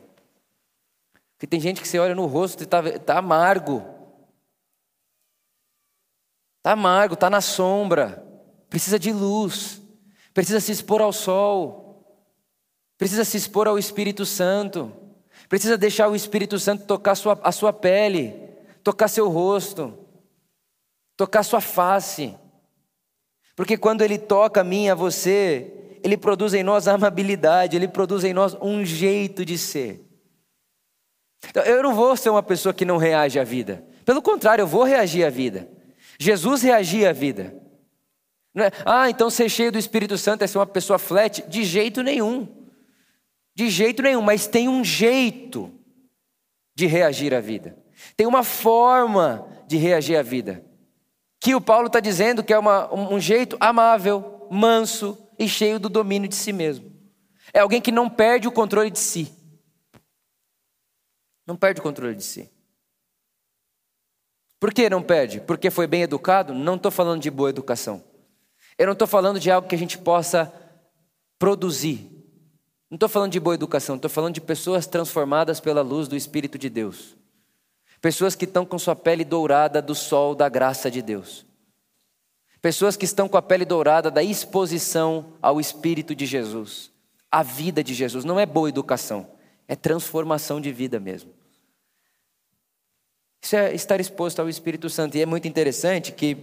Porque 1.34 1.46
tem 1.46 1.60
gente 1.60 1.80
que 1.80 1.88
você 1.88 1.98
olha 1.98 2.14
no 2.14 2.26
rosto 2.26 2.60
e 2.60 2.64
está 2.64 2.82
tá 2.98 3.18
amargo. 3.18 3.84
Está 6.58 6.72
amargo, 6.72 7.14
está 7.14 7.30
na 7.30 7.40
sombra. 7.40 8.29
Precisa 8.70 8.98
de 8.98 9.12
luz. 9.12 9.82
Precisa 10.32 10.60
se 10.60 10.70
expor 10.70 11.02
ao 11.02 11.12
sol. 11.12 11.90
Precisa 12.96 13.24
se 13.24 13.36
expor 13.36 13.66
ao 13.66 13.78
Espírito 13.78 14.24
Santo. 14.24 14.92
Precisa 15.48 15.76
deixar 15.76 16.08
o 16.08 16.14
Espírito 16.14 16.58
Santo 16.58 16.86
tocar 16.86 17.12
a 17.12 17.14
sua, 17.16 17.40
a 17.42 17.50
sua 17.50 17.72
pele, 17.72 18.34
tocar 18.84 19.08
seu 19.08 19.28
rosto, 19.28 19.98
tocar 21.16 21.42
sua 21.42 21.60
face. 21.60 22.36
Porque 23.56 23.76
quando 23.76 24.02
Ele 24.02 24.16
toca 24.16 24.60
a 24.60 24.64
mim, 24.64 24.88
a 24.88 24.94
você, 24.94 25.98
Ele 26.04 26.16
produz 26.16 26.54
em 26.54 26.62
nós 26.62 26.86
amabilidade, 26.88 27.76
Ele 27.76 27.88
produz 27.88 28.22
em 28.22 28.32
nós 28.32 28.56
um 28.62 28.84
jeito 28.84 29.44
de 29.44 29.58
ser. 29.58 30.06
Então, 31.48 31.64
eu 31.64 31.82
não 31.82 31.94
vou 31.94 32.16
ser 32.16 32.30
uma 32.30 32.42
pessoa 32.42 32.72
que 32.72 32.84
não 32.84 32.98
reage 32.98 33.40
à 33.40 33.44
vida. 33.44 33.84
Pelo 34.04 34.22
contrário, 34.22 34.62
eu 34.62 34.66
vou 34.66 34.84
reagir 34.84 35.24
à 35.24 35.30
vida. 35.30 35.68
Jesus 36.18 36.62
reagia 36.62 37.10
à 37.10 37.12
vida. 37.12 37.54
É, 38.56 38.72
ah, 38.84 39.08
então 39.08 39.30
ser 39.30 39.48
cheio 39.48 39.70
do 39.70 39.78
Espírito 39.78 40.18
Santo 40.18 40.42
é 40.42 40.46
ser 40.46 40.58
uma 40.58 40.66
pessoa 40.66 40.98
flat? 40.98 41.42
De 41.48 41.64
jeito 41.64 42.02
nenhum. 42.02 42.48
De 43.54 43.68
jeito 43.70 44.02
nenhum, 44.02 44.22
mas 44.22 44.46
tem 44.46 44.68
um 44.68 44.84
jeito 44.84 45.72
de 46.74 46.86
reagir 46.86 47.34
à 47.34 47.40
vida. 47.40 47.76
Tem 48.16 48.26
uma 48.26 48.42
forma 48.42 49.46
de 49.66 49.76
reagir 49.76 50.16
à 50.16 50.22
vida. 50.22 50.64
que 51.42 51.54
o 51.54 51.60
Paulo 51.60 51.86
está 51.86 52.00
dizendo 52.00 52.44
que 52.44 52.52
é 52.52 52.58
uma, 52.58 52.92
um 52.92 53.18
jeito 53.18 53.56
amável, 53.58 54.46
manso 54.50 55.16
e 55.38 55.48
cheio 55.48 55.78
do 55.78 55.88
domínio 55.88 56.28
de 56.28 56.34
si 56.34 56.52
mesmo. 56.52 56.92
É 57.52 57.60
alguém 57.60 57.80
que 57.80 57.90
não 57.90 58.10
perde 58.10 58.46
o 58.46 58.52
controle 58.52 58.90
de 58.90 58.98
si. 58.98 59.32
Não 61.46 61.56
perde 61.56 61.80
o 61.80 61.82
controle 61.82 62.14
de 62.14 62.22
si. 62.22 62.50
Por 64.58 64.74
que 64.74 64.90
não 64.90 65.02
perde? 65.02 65.40
Porque 65.40 65.70
foi 65.70 65.86
bem 65.86 66.02
educado? 66.02 66.52
Não 66.52 66.74
estou 66.74 66.90
falando 66.90 67.22
de 67.22 67.30
boa 67.30 67.48
educação. 67.48 68.04
Eu 68.80 68.86
não 68.86 68.94
estou 68.94 69.06
falando 69.06 69.38
de 69.38 69.50
algo 69.50 69.68
que 69.68 69.74
a 69.74 69.78
gente 69.78 69.98
possa 69.98 70.50
produzir. 71.38 72.10
Não 72.88 72.96
estou 72.96 73.10
falando 73.10 73.30
de 73.30 73.38
boa 73.38 73.54
educação, 73.54 73.96
estou 73.96 74.08
falando 74.08 74.32
de 74.32 74.40
pessoas 74.40 74.86
transformadas 74.86 75.60
pela 75.60 75.82
luz 75.82 76.08
do 76.08 76.16
Espírito 76.16 76.56
de 76.56 76.70
Deus. 76.70 77.14
Pessoas 78.00 78.34
que 78.34 78.46
estão 78.46 78.64
com 78.64 78.78
sua 78.78 78.96
pele 78.96 79.22
dourada 79.22 79.82
do 79.82 79.94
sol 79.94 80.34
da 80.34 80.48
graça 80.48 80.90
de 80.90 81.02
Deus. 81.02 81.44
Pessoas 82.62 82.96
que 82.96 83.04
estão 83.04 83.28
com 83.28 83.36
a 83.36 83.42
pele 83.42 83.66
dourada 83.66 84.10
da 84.10 84.22
exposição 84.22 85.34
ao 85.42 85.60
Espírito 85.60 86.14
de 86.14 86.24
Jesus. 86.24 86.90
A 87.30 87.42
vida 87.42 87.84
de 87.84 87.92
Jesus. 87.92 88.24
Não 88.24 88.40
é 88.40 88.46
boa 88.46 88.70
educação, 88.70 89.30
é 89.68 89.76
transformação 89.76 90.58
de 90.58 90.72
vida 90.72 90.98
mesmo. 90.98 91.34
Isso 93.42 93.56
é 93.56 93.74
estar 93.74 94.00
exposto 94.00 94.40
ao 94.40 94.48
Espírito 94.48 94.88
Santo. 94.88 95.18
E 95.18 95.20
é 95.20 95.26
muito 95.26 95.46
interessante 95.46 96.12
que, 96.12 96.38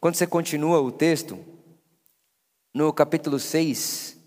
quando 0.00 0.16
você 0.16 0.26
continua 0.26 0.80
o 0.80 0.90
texto, 0.90 1.54
no 2.76 2.92
capítulo 2.92 3.38
6, 3.38 4.18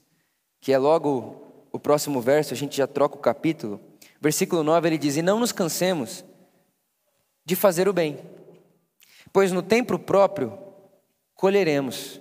que 0.60 0.74
é 0.74 0.78
logo 0.80 1.68
o 1.72 1.78
próximo 1.78 2.20
verso, 2.20 2.52
a 2.52 2.58
gente 2.58 2.76
já 2.76 2.88
troca 2.88 3.16
o 3.16 3.20
capítulo. 3.20 3.80
Versículo 4.20 4.64
9 4.64 4.90
ele 4.90 4.98
diz: 4.98 5.18
E 5.18 5.22
não 5.22 5.40
nos 5.40 5.52
cansemos 5.52 6.26
de 7.46 7.56
fazer 7.56 7.88
o 7.88 7.94
bem, 7.94 8.18
pois 9.32 9.52
no 9.52 9.62
tempo 9.62 10.00
próprio 10.00 10.58
colheremos. 11.36 12.20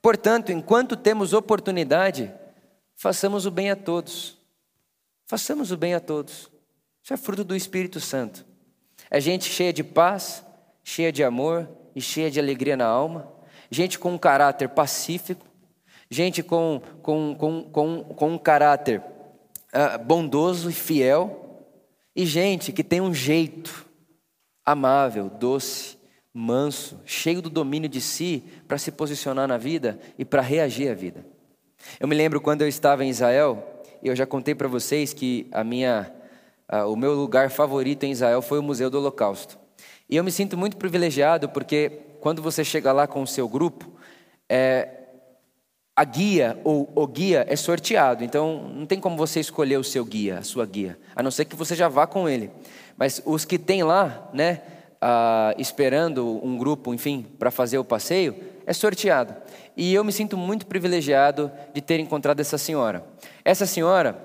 Portanto, 0.00 0.50
enquanto 0.50 0.96
temos 0.96 1.34
oportunidade, 1.34 2.32
façamos 2.96 3.44
o 3.44 3.50
bem 3.50 3.70
a 3.70 3.76
todos. 3.76 4.38
Façamos 5.26 5.70
o 5.70 5.76
bem 5.76 5.92
a 5.92 6.00
todos. 6.00 6.50
Isso 7.04 7.12
é 7.12 7.18
fruto 7.18 7.44
do 7.44 7.54
Espírito 7.54 8.00
Santo. 8.00 8.46
É 9.10 9.20
gente 9.20 9.44
cheia 9.44 9.74
de 9.74 9.84
paz, 9.84 10.42
cheia 10.82 11.12
de 11.12 11.22
amor 11.22 11.68
e 11.94 12.00
cheia 12.00 12.30
de 12.30 12.40
alegria 12.40 12.78
na 12.78 12.86
alma. 12.86 13.30
Gente 13.70 13.98
com 13.98 14.14
um 14.14 14.18
caráter 14.18 14.70
pacífico. 14.70 15.49
Gente 16.10 16.42
com, 16.42 16.82
com, 17.02 17.36
com, 17.36 17.62
com, 17.62 18.02
com 18.02 18.30
um 18.32 18.38
caráter 18.38 19.00
uh, 19.00 20.04
bondoso 20.04 20.68
e 20.68 20.72
fiel. 20.72 21.66
E 22.16 22.26
gente 22.26 22.72
que 22.72 22.82
tem 22.82 23.00
um 23.00 23.14
jeito 23.14 23.86
amável, 24.64 25.30
doce, 25.30 25.96
manso, 26.34 27.00
cheio 27.04 27.40
do 27.40 27.48
domínio 27.48 27.88
de 27.88 28.00
si 28.00 28.42
para 28.66 28.76
se 28.76 28.90
posicionar 28.90 29.46
na 29.46 29.56
vida 29.56 30.00
e 30.18 30.24
para 30.24 30.42
reagir 30.42 30.90
à 30.90 30.94
vida. 30.94 31.24
Eu 31.98 32.08
me 32.08 32.14
lembro 32.14 32.40
quando 32.40 32.62
eu 32.62 32.68
estava 32.68 33.04
em 33.04 33.08
Israel, 33.08 33.82
e 34.02 34.08
eu 34.08 34.16
já 34.16 34.26
contei 34.26 34.54
para 34.54 34.68
vocês 34.68 35.12
que 35.12 35.46
a 35.52 35.64
minha, 35.64 36.12
a, 36.68 36.86
o 36.86 36.96
meu 36.96 37.14
lugar 37.14 37.50
favorito 37.50 38.04
em 38.04 38.10
Israel 38.10 38.42
foi 38.42 38.58
o 38.58 38.62
Museu 38.62 38.90
do 38.90 38.98
Holocausto. 38.98 39.58
E 40.08 40.16
eu 40.16 40.24
me 40.24 40.32
sinto 40.32 40.56
muito 40.56 40.76
privilegiado 40.76 41.48
porque 41.48 42.00
quando 42.20 42.42
você 42.42 42.64
chega 42.64 42.92
lá 42.92 43.06
com 43.06 43.22
o 43.22 43.26
seu 43.26 43.48
grupo, 43.48 43.92
é, 44.48 44.99
a 46.00 46.04
guia 46.04 46.58
ou 46.64 46.90
o 46.94 47.06
guia 47.06 47.44
é 47.46 47.54
sorteado, 47.54 48.24
então 48.24 48.70
não 48.74 48.86
tem 48.86 48.98
como 48.98 49.18
você 49.18 49.38
escolher 49.38 49.76
o 49.76 49.84
seu 49.84 50.02
guia, 50.02 50.38
a 50.38 50.42
sua 50.42 50.64
guia, 50.64 50.98
a 51.14 51.22
não 51.22 51.30
ser 51.30 51.44
que 51.44 51.54
você 51.54 51.74
já 51.74 51.88
vá 51.88 52.06
com 52.06 52.26
ele. 52.26 52.50
Mas 52.96 53.20
os 53.26 53.44
que 53.44 53.58
tem 53.58 53.82
lá, 53.82 54.30
né, 54.32 54.62
ah, 54.98 55.54
esperando 55.58 56.40
um 56.42 56.56
grupo, 56.56 56.94
enfim, 56.94 57.26
para 57.38 57.50
fazer 57.50 57.76
o 57.76 57.84
passeio, 57.84 58.34
é 58.64 58.72
sorteado. 58.72 59.34
E 59.76 59.92
eu 59.92 60.02
me 60.02 60.10
sinto 60.10 60.38
muito 60.38 60.64
privilegiado 60.64 61.52
de 61.74 61.82
ter 61.82 62.00
encontrado 62.00 62.40
essa 62.40 62.56
senhora. 62.56 63.04
Essa 63.44 63.66
senhora, 63.66 64.16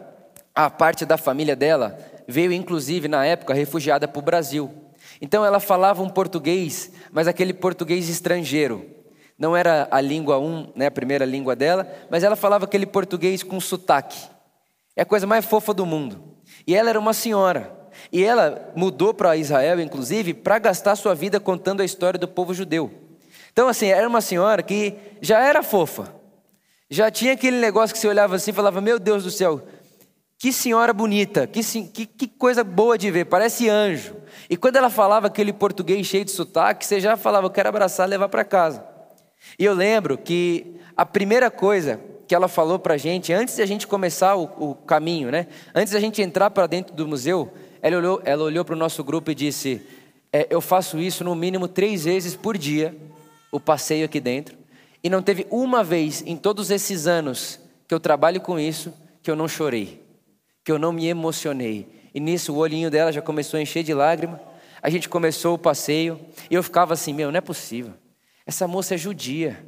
a 0.56 0.70
parte 0.70 1.06
da 1.06 1.18
família 1.18 1.58
dela, 1.58 2.00
veio 2.26 2.54
inclusive 2.54 3.10
na 3.10 3.26
época 3.26 3.54
refugiada 3.54 4.08
para 4.08 4.20
o 4.20 4.24
Brasil. 4.24 4.72
Então 5.20 5.44
ela 5.44 5.60
falava 5.60 6.02
um 6.02 6.08
português, 6.08 6.90
mas 7.12 7.28
aquele 7.28 7.54
português 7.54 8.08
estrangeiro. 8.08 8.96
Não 9.38 9.56
era 9.56 9.88
a 9.92 10.00
língua 10.00 10.40
um, 10.40 10.72
né, 10.76 10.88
a 10.88 10.92
primeira 10.92 11.26
língua 11.26 11.56
dela, 11.56 11.88
mas 12.10 12.24
ela 12.24 12.36
falava 12.36 12.66
aquele 12.66 12.86
português 12.86 13.44
com 13.44 13.60
sotaque. 13.60 14.30
É 14.96 15.02
a 15.02 15.06
coisa 15.06 15.28
mais 15.28 15.46
fofa 15.46 15.74
do 15.74 15.86
mundo. 15.86 16.24
E 16.66 16.74
ela 16.74 16.90
era 16.90 17.00
uma 17.00 17.14
senhora. 17.14 17.72
E 18.12 18.24
ela 18.24 18.72
mudou 18.76 19.14
para 19.14 19.36
Israel, 19.36 19.80
inclusive, 19.80 20.34
para 20.34 20.58
gastar 20.58 20.96
sua 20.96 21.14
vida 21.14 21.40
contando 21.40 21.82
a 21.82 21.86
história 21.86 22.20
do 22.20 22.28
povo 22.28 22.54
judeu. 22.54 22.92
Então, 23.52 23.68
assim, 23.68 23.88
era 23.88 24.08
uma 24.08 24.22
senhora 24.22 24.64
que 24.64 24.96
já 25.22 25.40
era 25.40 25.62
fofa. 25.62 26.14
Já 26.90 27.10
tinha 27.10 27.34
aquele 27.34 27.58
negócio 27.58 27.94
que 27.94 28.00
você 28.00 28.08
olhava 28.08 28.36
assim 28.36 28.52
e 28.52 28.54
falava: 28.54 28.80
Meu 28.80 29.00
Deus 29.00 29.24
do 29.24 29.32
céu, 29.32 29.62
que 30.38 30.54
senhora 30.54 30.94
bonita, 30.94 31.48
que, 31.48 31.62
que, 31.64 32.06
que 32.06 32.28
coisa 32.28 32.64
boa 32.64 32.98
de 32.98 33.10
ver, 33.10 33.26
parece 33.26 33.68
anjo. 33.68 34.16
E 34.50 34.56
quando 34.56 34.76
ela 34.76 34.90
falava 34.90 35.28
aquele 35.28 35.52
português 35.52 36.06
cheio 36.06 36.24
de 36.24 36.32
sotaque, 36.32 36.86
você 36.86 37.00
já 37.00 37.18
falava: 37.18 37.48
Eu 37.48 37.52
quero 37.52 37.70
abraçar 37.70 38.08
e 38.08 38.12
levar 38.12 38.30
para 38.30 38.44
casa. 38.44 38.95
E 39.58 39.66
eu 39.66 39.74
lembro 39.74 40.18
que 40.18 40.76
a 40.96 41.06
primeira 41.06 41.52
coisa 41.52 42.00
que 42.28 42.34
ela 42.34 42.48
falou 42.48 42.80
para 42.80 42.96
a 42.96 42.98
gente, 42.98 43.32
antes 43.32 43.56
de 43.56 43.62
a 43.62 43.66
gente 43.66 43.86
começar 43.86 44.36
o, 44.36 44.44
o 44.72 44.76
caminho, 44.76 45.30
né? 45.32 45.48
antes 45.74 45.92
de 45.92 45.98
a 45.98 46.00
gente 46.00 46.22
entrar 46.22 46.50
para 46.50 46.68
dentro 46.68 46.94
do 46.96 47.08
museu, 47.08 47.52
ela 47.82 47.98
olhou, 47.98 48.22
ela 48.26 48.44
olhou 48.44 48.66
para 48.66 48.76
o 48.76 48.78
nosso 48.78 49.04
grupo 49.04 49.30
e 49.30 49.36
disse: 49.36 49.82
é, 50.34 50.48
Eu 50.50 50.60
faço 50.60 51.00
isso 51.00 51.24
no 51.24 51.36
mínimo 51.36 51.68
três 51.68 52.06
vezes 52.06 52.36
por 52.36 52.58
dia, 52.58 52.96
o 53.52 53.60
passeio 53.60 54.06
aqui 54.06 54.20
dentro, 54.20 54.58
e 55.04 55.10
não 55.10 55.22
teve 55.22 55.46
uma 55.52 55.84
vez 55.84 56.24
em 56.26 56.36
todos 56.36 56.72
esses 56.72 57.06
anos 57.06 57.60
que 57.88 57.94
eu 57.94 58.00
trabalho 58.00 58.42
com 58.42 58.60
isso 58.60 58.92
que 59.22 59.30
eu 59.30 59.36
não 59.36 59.48
chorei, 59.48 60.02
que 60.64 60.72
eu 60.72 60.80
não 60.80 60.92
me 60.92 61.08
emocionei. 61.08 61.88
E 62.14 62.20
nisso 62.20 62.54
o 62.54 62.58
olhinho 62.58 62.90
dela 62.90 63.12
já 63.12 63.22
começou 63.22 63.58
a 63.58 63.62
encher 63.62 63.84
de 63.84 63.94
lágrima. 63.94 64.42
A 64.82 64.90
gente 64.90 65.08
começou 65.08 65.54
o 65.56 65.60
passeio 65.60 66.20
e 66.50 66.56
eu 66.56 66.64
ficava 66.64 66.94
assim: 66.94 67.14
Meu, 67.14 67.32
não 67.32 67.38
é 67.38 67.42
possível. 67.42 67.94
Essa 68.46 68.68
moça 68.68 68.96
é 68.96 68.98
judia. 68.98 69.66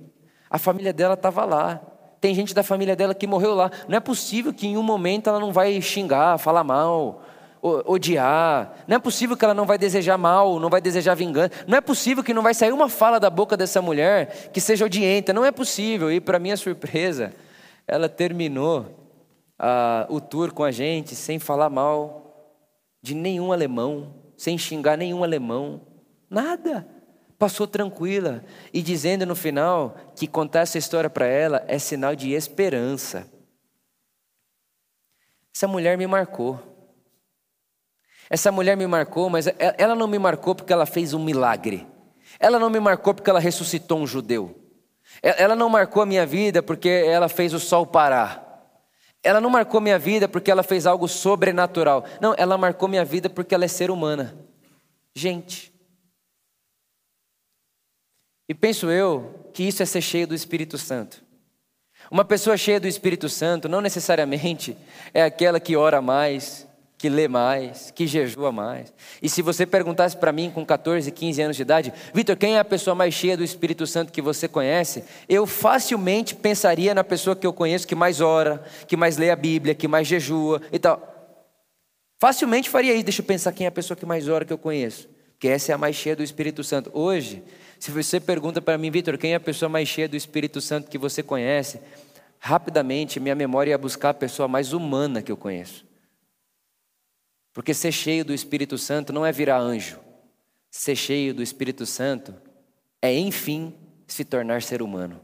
A 0.49 0.57
família 0.57 0.93
dela 0.93 1.15
estava 1.15 1.43
lá. 1.43 1.81
Tem 2.19 2.33
gente 2.33 2.53
da 2.53 2.63
família 2.63 2.95
dela 2.95 3.13
que 3.13 3.27
morreu 3.27 3.53
lá. 3.53 3.71
Não 3.87 3.97
é 3.97 3.99
possível 3.99 4.53
que 4.53 4.67
em 4.67 4.77
um 4.77 4.83
momento 4.83 5.29
ela 5.29 5.39
não 5.39 5.51
vai 5.51 5.81
xingar, 5.81 6.37
falar 6.37 6.63
mal, 6.63 7.23
odiar. 7.61 8.73
Não 8.87 8.95
é 8.95 8.99
possível 8.99 9.35
que 9.35 9.45
ela 9.45 9.53
não 9.53 9.65
vai 9.65 9.77
desejar 9.77 10.17
mal, 10.17 10.59
não 10.59 10.69
vai 10.69 10.81
desejar 10.81 11.15
vingança. 11.15 11.51
Não 11.67 11.77
é 11.77 11.81
possível 11.81 12.23
que 12.23 12.33
não 12.33 12.41
vai 12.41 12.53
sair 12.53 12.71
uma 12.71 12.89
fala 12.89 13.19
da 13.19 13.29
boca 13.29 13.57
dessa 13.57 13.81
mulher 13.81 14.49
que 14.51 14.61
seja 14.61 14.85
odienta. 14.85 15.33
Não 15.33 15.45
é 15.45 15.51
possível. 15.51 16.11
E 16.11 16.19
para 16.19 16.39
minha 16.39 16.57
surpresa, 16.57 17.33
ela 17.87 18.09
terminou 18.09 18.81
uh, 19.59 20.13
o 20.13 20.19
tour 20.19 20.51
com 20.51 20.63
a 20.63 20.71
gente 20.71 21.15
sem 21.15 21.39
falar 21.39 21.69
mal 21.69 22.23
de 23.01 23.13
nenhum 23.13 23.51
alemão, 23.51 24.13
sem 24.35 24.57
xingar 24.57 24.97
nenhum 24.97 25.23
alemão. 25.23 25.81
Nada. 26.29 26.96
Passou 27.38 27.67
tranquila 27.67 28.43
e 28.73 28.82
dizendo 28.82 29.26
no 29.26 29.36
final 29.36 29.95
que 30.15 30.28
contar 30.28 30.62
essa 30.62 30.78
história 30.78 31.10
para 31.10 31.28
ela 31.28 31.63
é 31.67 31.78
sinal 31.78 32.15
de 32.15 32.34
esperança. 32.34 33.32
Essa 35.56 35.67
mulher 35.67 35.97
me 35.97 36.08
marcou. 36.08 36.60
Essa 38.30 38.52
mulher 38.52 38.76
me 38.76 38.88
marcou, 38.88 39.30
mas 39.30 39.47
ela 39.78 39.95
não 39.95 40.08
me 40.08 40.19
marcou 40.19 40.56
porque 40.56 40.73
ela 40.73 40.86
fez 40.86 41.13
um 41.13 41.23
milagre. 41.23 41.88
Ela 42.39 42.60
não 42.60 42.69
me 42.69 42.80
marcou 42.80 43.13
porque 43.13 43.30
ela 43.30 43.39
ressuscitou 43.39 44.00
um 44.00 44.08
judeu. 44.08 44.56
Ela 45.21 45.56
não 45.56 45.69
marcou 45.69 46.04
a 46.04 46.06
minha 46.06 46.26
vida 46.26 46.62
porque 46.62 46.89
ela 46.89 47.30
fez 47.30 47.54
o 47.54 47.60
sol 47.60 47.86
parar. 47.86 48.45
Ela 49.23 49.39
não 49.39 49.50
marcou 49.50 49.80
minha 49.80 49.97
vida 49.97 50.28
porque 50.28 50.52
ela 50.52 50.63
fez 50.63 50.86
algo 50.86 51.08
sobrenatural. 51.08 52.04
Não, 52.19 52.34
ela 52.38 52.58
marcou 52.58 52.89
minha 52.89 53.06
vida 53.06 53.30
porque 53.30 53.54
ela 53.54 53.65
é 53.65 53.67
ser 53.67 53.91
humana. 53.91 54.38
Gente. 55.15 55.76
E 58.49 58.53
penso 58.53 58.89
eu 58.89 59.49
que 59.53 59.63
isso 59.63 59.83
é 59.83 59.86
ser 59.86 60.01
cheio 60.01 60.27
do 60.27 60.36
Espírito 60.36 60.77
Santo. 60.77 61.23
Uma 62.10 62.23
pessoa 62.23 62.55
cheia 62.55 62.79
do 62.79 62.88
Espírito 62.88 63.27
Santo 63.27 63.67
não 63.67 63.81
necessariamente 63.81 64.77
é 65.13 65.23
aquela 65.23 65.60
que 65.60 65.75
ora 65.75 66.01
mais, 66.01 66.65
que 66.97 67.10
lê 67.10 67.27
mais, 67.27 67.91
que 67.91 68.07
jejua 68.07 68.51
mais. 68.51 68.93
E 69.21 69.29
se 69.29 69.41
você 69.41 69.65
perguntasse 69.65 70.15
para 70.15 70.31
mim 70.31 70.49
com 70.49 70.65
14, 70.65 71.12
15 71.12 71.41
anos 71.41 71.55
de 71.55 71.62
idade, 71.62 71.93
Vitor, 72.13 72.36
quem 72.36 72.55
é 72.55 72.60
a 72.60 72.65
pessoa 72.65 72.95
mais 72.95 73.13
cheia 73.13 73.38
do 73.38 73.43
Espírito 73.43 73.86
Santo 73.86 74.12
que 74.12 74.21
você 74.21 74.47
conhece? 74.47 75.03
Eu 75.27 75.45
facilmente 75.45 76.33
pensaria 76.33 76.95
na 76.95 77.03
pessoa 77.03 77.36
que 77.36 77.45
eu 77.45 77.53
conheço 77.53 77.88
que 77.88 77.95
mais 77.95 78.21
ora, 78.21 78.63
que 78.88 78.97
mais 78.97 79.17
lê 79.17 79.29
a 79.29 79.36
Bíblia, 79.36 79.75
que 79.75 79.88
mais 79.88 80.07
jejua 80.07 80.62
e 80.71 80.79
tal. 80.79 81.15
Facilmente 82.19 82.69
faria 82.69 82.93
isso. 82.95 83.03
Deixa 83.03 83.21
eu 83.21 83.25
pensar 83.25 83.51
quem 83.51 83.65
é 83.65 83.67
a 83.67 83.71
pessoa 83.71 83.95
que 83.95 84.05
mais 84.05 84.27
ora 84.27 84.43
que 84.43 84.53
eu 84.53 84.57
conheço. 84.57 85.07
Porque 85.33 85.47
essa 85.47 85.71
é 85.71 85.75
a 85.75 85.77
mais 85.77 85.95
cheia 85.95 86.15
do 86.15 86.23
Espírito 86.23 86.63
Santo. 86.63 86.89
Hoje, 86.93 87.43
se 87.79 87.91
você 87.91 88.19
pergunta 88.19 88.61
para 88.61 88.77
mim, 88.77 88.89
Vitor, 88.89 89.17
quem 89.17 89.33
é 89.33 89.35
a 89.35 89.39
pessoa 89.39 89.69
mais 89.69 89.87
cheia 89.87 90.09
do 90.09 90.15
Espírito 90.15 90.59
Santo 90.59 90.89
que 90.89 90.97
você 90.97 91.21
conhece? 91.21 91.79
Rapidamente, 92.39 93.19
minha 93.19 93.35
memória 93.35 93.71
ia 93.71 93.77
buscar 93.77 94.09
a 94.09 94.13
pessoa 94.13 94.47
mais 94.47 94.73
humana 94.73 95.21
que 95.21 95.31
eu 95.31 95.37
conheço. 95.37 95.85
Porque 97.53 97.73
ser 97.73 97.91
cheio 97.91 98.23
do 98.23 98.33
Espírito 98.33 98.77
Santo 98.77 99.11
não 99.11 99.25
é 99.25 99.31
virar 99.31 99.59
anjo. 99.59 99.99
Ser 100.69 100.95
cheio 100.95 101.33
do 101.33 101.41
Espírito 101.41 101.85
Santo 101.85 102.35
é, 103.01 103.13
enfim, 103.13 103.73
se 104.07 104.23
tornar 104.25 104.61
ser 104.61 104.81
humano. 104.81 105.21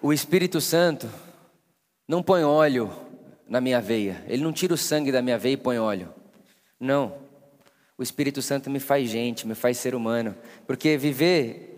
O 0.00 0.12
Espírito 0.12 0.60
Santo 0.60 1.08
não 2.08 2.22
põe 2.22 2.42
óleo 2.42 2.90
na 3.48 3.60
minha 3.60 3.80
veia, 3.80 4.24
ele 4.28 4.42
não 4.42 4.52
tira 4.52 4.74
o 4.74 4.78
sangue 4.78 5.12
da 5.12 5.22
minha 5.22 5.38
veia 5.38 5.54
e 5.54 5.56
põe 5.56 5.78
óleo. 5.78 6.12
Não. 6.78 7.16
O 7.96 8.02
Espírito 8.02 8.40
Santo 8.42 8.70
me 8.70 8.80
faz 8.80 9.08
gente, 9.08 9.46
me 9.46 9.54
faz 9.54 9.78
ser 9.78 9.94
humano, 9.94 10.34
porque 10.66 10.96
viver 10.96 11.72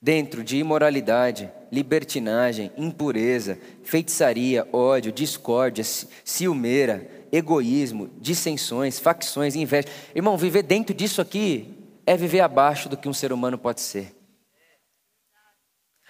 dentro 0.00 0.42
de 0.42 0.56
imoralidade, 0.56 1.50
libertinagem, 1.70 2.72
impureza, 2.76 3.58
feitiçaria, 3.82 4.66
ódio, 4.72 5.12
discórdia, 5.12 5.84
ciumeira, 6.24 7.08
egoísmo, 7.30 8.10
dissensões, 8.18 8.98
facções, 8.98 9.54
inveja. 9.54 9.88
Irmão, 10.14 10.36
viver 10.36 10.62
dentro 10.62 10.94
disso 10.94 11.20
aqui 11.20 11.76
é 12.06 12.16
viver 12.16 12.40
abaixo 12.40 12.88
do 12.88 12.96
que 12.96 13.08
um 13.08 13.12
ser 13.12 13.32
humano 13.32 13.58
pode 13.58 13.80
ser. 13.80 14.16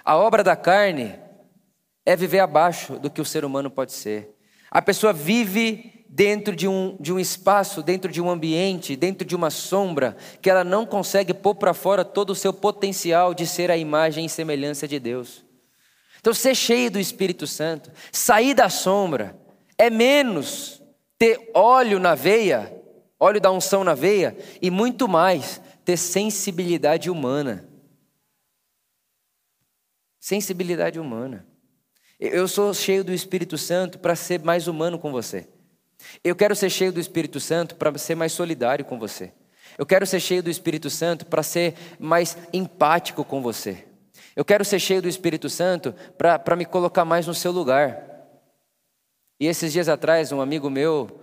A 0.04 0.16
obra 0.16 0.42
da 0.42 0.56
carne 0.56 1.18
é 2.06 2.16
viver 2.16 2.40
abaixo 2.40 2.98
do 2.98 3.10
que 3.10 3.20
o 3.20 3.24
ser 3.24 3.44
humano 3.44 3.70
pode 3.70 3.92
ser. 3.92 4.34
A 4.70 4.80
pessoa 4.80 5.12
vive 5.12 6.04
dentro 6.08 6.54
de 6.54 6.68
um, 6.68 6.96
de 7.00 7.12
um 7.12 7.18
espaço, 7.18 7.82
dentro 7.82 8.10
de 8.10 8.20
um 8.20 8.28
ambiente, 8.28 8.96
dentro 8.96 9.26
de 9.26 9.34
uma 9.34 9.50
sombra, 9.50 10.16
que 10.40 10.50
ela 10.50 10.64
não 10.64 10.84
consegue 10.84 11.32
pôr 11.32 11.54
para 11.54 11.72
fora 11.72 12.04
todo 12.04 12.30
o 12.30 12.34
seu 12.34 12.52
potencial 12.52 13.32
de 13.32 13.46
ser 13.46 13.70
a 13.70 13.76
imagem 13.76 14.26
e 14.26 14.28
semelhança 14.28 14.86
de 14.86 14.98
Deus. 14.98 15.44
Então, 16.18 16.34
ser 16.34 16.54
cheio 16.54 16.90
do 16.90 17.00
Espírito 17.00 17.46
Santo, 17.46 17.90
sair 18.12 18.54
da 18.54 18.68
sombra, 18.68 19.38
é 19.78 19.88
menos 19.88 20.82
ter 21.18 21.50
óleo 21.54 21.98
na 21.98 22.14
veia, 22.14 22.74
óleo 23.18 23.40
da 23.40 23.50
unção 23.50 23.82
na 23.82 23.94
veia, 23.94 24.36
e 24.60 24.70
muito 24.70 25.08
mais 25.08 25.60
ter 25.84 25.96
sensibilidade 25.96 27.08
humana. 27.08 27.68
Sensibilidade 30.18 31.00
humana. 31.00 31.49
Eu 32.20 32.46
sou 32.46 32.74
cheio 32.74 33.02
do 33.02 33.14
Espírito 33.14 33.56
Santo 33.56 33.98
para 33.98 34.14
ser 34.14 34.40
mais 34.40 34.68
humano 34.68 34.98
com 34.98 35.10
você. 35.10 35.48
Eu 36.22 36.36
quero 36.36 36.54
ser 36.54 36.68
cheio 36.68 36.92
do 36.92 37.00
Espírito 37.00 37.40
Santo 37.40 37.74
para 37.76 37.96
ser 37.96 38.14
mais 38.14 38.32
solidário 38.32 38.84
com 38.84 38.98
você. 38.98 39.32
Eu 39.78 39.86
quero 39.86 40.06
ser 40.06 40.20
cheio 40.20 40.42
do 40.42 40.50
Espírito 40.50 40.90
Santo 40.90 41.24
para 41.24 41.42
ser 41.42 41.74
mais 41.98 42.36
empático 42.52 43.24
com 43.24 43.40
você. 43.40 43.86
Eu 44.36 44.44
quero 44.44 44.66
ser 44.66 44.78
cheio 44.78 45.00
do 45.00 45.08
Espírito 45.08 45.48
Santo 45.48 45.94
para 46.18 46.56
me 46.56 46.66
colocar 46.66 47.06
mais 47.06 47.26
no 47.26 47.32
seu 47.32 47.52
lugar. 47.52 48.04
E 49.40 49.46
esses 49.46 49.72
dias 49.72 49.88
atrás, 49.88 50.30
um 50.30 50.42
amigo 50.42 50.68
meu 50.68 51.22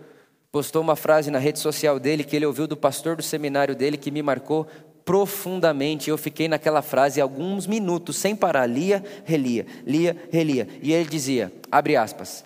postou 0.51 0.81
uma 0.81 0.95
frase 0.95 1.29
na 1.29 1.37
rede 1.37 1.59
social 1.59 1.99
dele 1.99 2.23
que 2.23 2.35
ele 2.35 2.45
ouviu 2.47 2.65
do 2.65 2.75
pastor 2.75 3.15
do 3.15 3.21
seminário 3.21 3.75
dele 3.75 3.97
que 3.97 4.09
me 4.09 4.23
marcou 4.23 4.65
profundamente. 5.07 6.09
Eu 6.09 6.17
fiquei 6.17 6.49
naquela 6.49 6.81
frase 6.81 7.21
alguns 7.21 7.65
minutos, 7.65 8.17
sem 8.17 8.35
parar, 8.35 8.67
lia, 8.67 9.01
relia, 9.23 9.65
lia, 9.85 10.27
relia. 10.29 10.67
E 10.83 10.91
ele 10.91 11.09
dizia, 11.09 11.51
abre 11.71 11.95
aspas, 11.95 12.43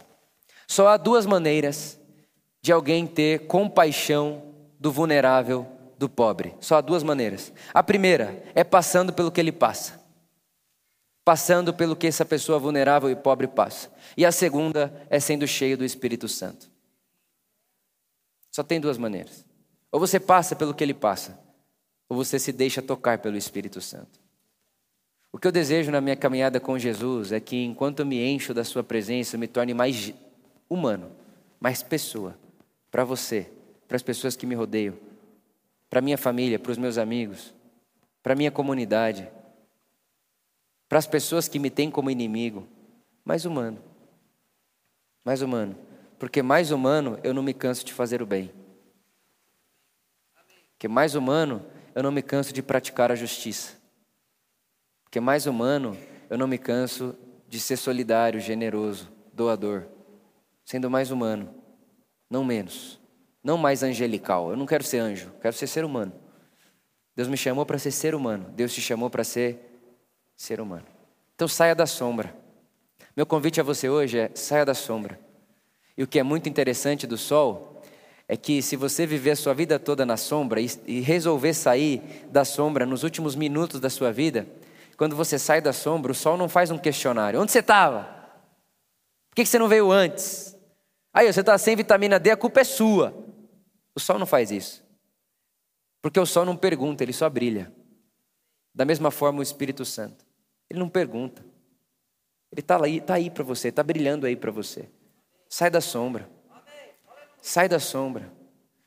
só 0.67 0.89
há 0.89 0.95
duas 0.95 1.25
maneiras 1.25 1.99
de 2.61 2.71
alguém 2.71 3.07
ter 3.07 3.47
compaixão 3.47 4.43
do 4.79 4.91
vulnerável, 4.91 5.65
do 5.97 6.07
pobre. 6.07 6.53
Só 6.59 6.75
há 6.75 6.81
duas 6.81 7.01
maneiras. 7.01 7.51
A 7.73 7.81
primeira 7.81 8.43
é 8.53 8.63
passando 8.63 9.11
pelo 9.11 9.31
que 9.31 9.41
ele 9.41 9.51
passa. 9.51 9.99
Passando 11.25 11.73
pelo 11.73 11.95
que 11.95 12.05
essa 12.05 12.23
pessoa 12.23 12.59
vulnerável 12.59 13.09
e 13.09 13.15
pobre 13.15 13.47
passa. 13.47 13.91
E 14.15 14.23
a 14.23 14.31
segunda 14.31 15.05
é 15.09 15.19
sendo 15.19 15.47
cheio 15.47 15.75
do 15.75 15.85
Espírito 15.85 16.27
Santo. 16.27 16.69
Só 18.51 18.61
tem 18.61 18.79
duas 18.79 18.99
maneiras. 18.99 19.43
Ou 19.91 19.99
você 19.99 20.19
passa 20.19 20.55
pelo 20.55 20.73
que 20.75 20.83
ele 20.83 20.93
passa, 20.93 21.39
ou 22.11 22.17
você 22.17 22.37
se 22.37 22.51
deixa 22.51 22.81
tocar 22.81 23.19
pelo 23.19 23.37
Espírito 23.37 23.79
Santo. 23.79 24.19
O 25.31 25.39
que 25.39 25.47
eu 25.47 25.51
desejo 25.51 25.91
na 25.91 26.01
minha 26.01 26.17
caminhada 26.17 26.59
com 26.59 26.77
Jesus 26.77 27.31
é 27.31 27.39
que, 27.39 27.63
enquanto 27.63 27.99
eu 27.99 28.05
me 28.05 28.21
encho 28.21 28.53
da 28.53 28.65
Sua 28.65 28.83
presença, 28.83 29.37
eu 29.37 29.39
me 29.39 29.47
torne 29.47 29.73
mais 29.73 30.13
humano, 30.69 31.09
mais 31.57 31.81
pessoa, 31.81 32.37
para 32.91 33.05
você, 33.05 33.49
para 33.87 33.95
as 33.95 34.03
pessoas 34.03 34.35
que 34.35 34.45
me 34.45 34.53
rodeiam, 34.53 34.97
para 35.89 36.01
minha 36.01 36.17
família, 36.17 36.59
para 36.59 36.73
os 36.73 36.77
meus 36.77 36.97
amigos, 36.97 37.53
para 38.21 38.35
minha 38.35 38.51
comunidade, 38.51 39.31
para 40.89 40.99
as 40.99 41.07
pessoas 41.07 41.47
que 41.47 41.59
me 41.59 41.69
têm 41.69 41.89
como 41.89 42.11
inimigo, 42.11 42.67
mais 43.23 43.45
humano. 43.45 43.81
Mais 45.23 45.41
humano. 45.41 45.77
Porque 46.19 46.41
mais 46.41 46.71
humano 46.71 47.17
eu 47.23 47.33
não 47.33 47.41
me 47.41 47.53
canso 47.53 47.85
de 47.85 47.93
fazer 47.93 48.21
o 48.21 48.25
bem. 48.25 48.51
Porque 50.73 50.89
mais 50.89 51.15
humano 51.15 51.65
eu 51.93 52.03
não 52.03 52.11
me 52.11 52.21
canso 52.21 52.53
de 52.53 52.61
praticar 52.61 53.11
a 53.11 53.15
justiça. 53.15 53.73
Porque 55.03 55.19
mais 55.19 55.45
humano, 55.45 55.97
eu 56.29 56.37
não 56.37 56.47
me 56.47 56.57
canso 56.57 57.15
de 57.47 57.59
ser 57.59 57.77
solidário, 57.77 58.39
generoso, 58.39 59.11
doador. 59.33 59.85
Sendo 60.63 60.89
mais 60.89 61.11
humano, 61.11 61.53
não 62.29 62.43
menos. 62.43 62.99
Não 63.43 63.57
mais 63.57 63.83
angelical. 63.83 64.51
Eu 64.51 64.57
não 64.57 64.65
quero 64.65 64.83
ser 64.83 64.99
anjo, 64.99 65.31
quero 65.41 65.55
ser 65.55 65.67
ser 65.67 65.83
humano. 65.83 66.13
Deus 67.15 67.27
me 67.27 67.35
chamou 67.35 67.65
para 67.65 67.77
ser 67.77 67.91
ser 67.91 68.15
humano. 68.15 68.49
Deus 68.55 68.73
te 68.73 68.81
chamou 68.81 69.09
para 69.09 69.23
ser 69.23 69.59
ser 70.37 70.61
humano. 70.61 70.85
Então 71.35 71.47
saia 71.47 71.75
da 71.75 71.85
sombra. 71.85 72.33
Meu 73.15 73.25
convite 73.25 73.59
a 73.59 73.63
você 73.63 73.89
hoje 73.89 74.17
é 74.17 74.31
saia 74.33 74.65
da 74.65 74.73
sombra. 74.73 75.19
E 75.97 76.03
o 76.03 76.07
que 76.07 76.19
é 76.19 76.23
muito 76.23 76.47
interessante 76.47 77.05
do 77.05 77.17
sol 77.17 77.70
é 78.31 78.37
que 78.37 78.61
se 78.61 78.77
você 78.77 79.05
viver 79.05 79.31
a 79.31 79.35
sua 79.35 79.53
vida 79.53 79.77
toda 79.77 80.05
na 80.05 80.15
sombra 80.15 80.61
e, 80.61 81.01
resolver 81.01 81.53
sair 81.53 82.01
da 82.31 82.45
sombra 82.45 82.85
nos 82.85 83.03
últimos 83.03 83.35
minutos 83.35 83.81
da 83.81 83.89
sua 83.89 84.09
vida, 84.09 84.47
quando 84.95 85.17
você 85.17 85.37
sai 85.37 85.59
da 85.59 85.73
sombra, 85.73 86.13
o 86.13 86.15
sol 86.15 86.37
não 86.37 86.47
faz 86.47 86.71
um 86.71 86.77
questionário. 86.77 87.41
Onde 87.41 87.51
você 87.51 87.59
estava? 87.59 88.03
Por 89.29 89.35
que 89.35 89.45
você 89.45 89.59
não 89.59 89.67
veio 89.67 89.91
antes? 89.91 90.57
Aí, 91.13 91.27
você 91.27 91.41
está 91.41 91.57
sem 91.57 91.75
vitamina 91.75 92.17
D, 92.17 92.31
a 92.31 92.37
culpa 92.37 92.61
é 92.61 92.63
sua. 92.63 93.13
O 93.93 93.99
sol 93.99 94.17
não 94.17 94.25
faz 94.25 94.49
isso. 94.49 94.81
Porque 96.01 96.17
o 96.17 96.25
sol 96.25 96.45
não 96.45 96.55
pergunta, 96.55 97.03
ele 97.03 97.11
só 97.11 97.29
brilha. 97.29 97.69
Da 98.73 98.85
mesma 98.85 99.11
forma 99.11 99.39
o 99.39 99.43
Espírito 99.43 99.83
Santo. 99.83 100.25
Ele 100.69 100.79
não 100.79 100.87
pergunta. 100.87 101.43
Ele 102.49 102.61
está 102.61 102.81
aí, 102.81 103.01
tá 103.01 103.15
aí 103.15 103.29
para 103.29 103.43
você, 103.43 103.67
está 103.67 103.83
brilhando 103.83 104.25
aí 104.25 104.37
para 104.37 104.51
você. 104.51 104.87
Sai 105.49 105.69
da 105.69 105.81
sombra. 105.81 106.29
Sai 107.41 107.67
da 107.67 107.79
sombra. 107.79 108.31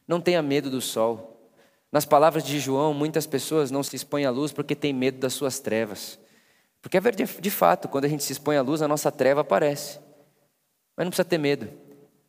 Não 0.06 0.20
tenha 0.20 0.40
medo 0.40 0.70
do 0.70 0.80
sol. 0.80 1.50
Nas 1.90 2.04
palavras 2.04 2.44
de 2.44 2.58
João, 2.58 2.94
muitas 2.94 3.26
pessoas 3.26 3.70
não 3.70 3.82
se 3.82 3.96
expõem 3.96 4.24
à 4.24 4.30
luz 4.30 4.52
porque 4.52 4.74
têm 4.74 4.92
medo 4.92 5.18
das 5.18 5.32
suas 5.32 5.58
trevas. 5.58 6.18
Porque 6.80 6.98
é 6.98 7.00
de 7.00 7.50
fato, 7.50 7.88
quando 7.88 8.04
a 8.04 8.08
gente 8.08 8.22
se 8.22 8.32
expõe 8.32 8.56
à 8.56 8.62
luz, 8.62 8.82
a 8.82 8.88
nossa 8.88 9.10
treva 9.10 9.40
aparece. 9.40 9.98
Mas 10.96 11.04
não 11.06 11.10
precisa 11.10 11.24
ter 11.24 11.38
medo, 11.38 11.68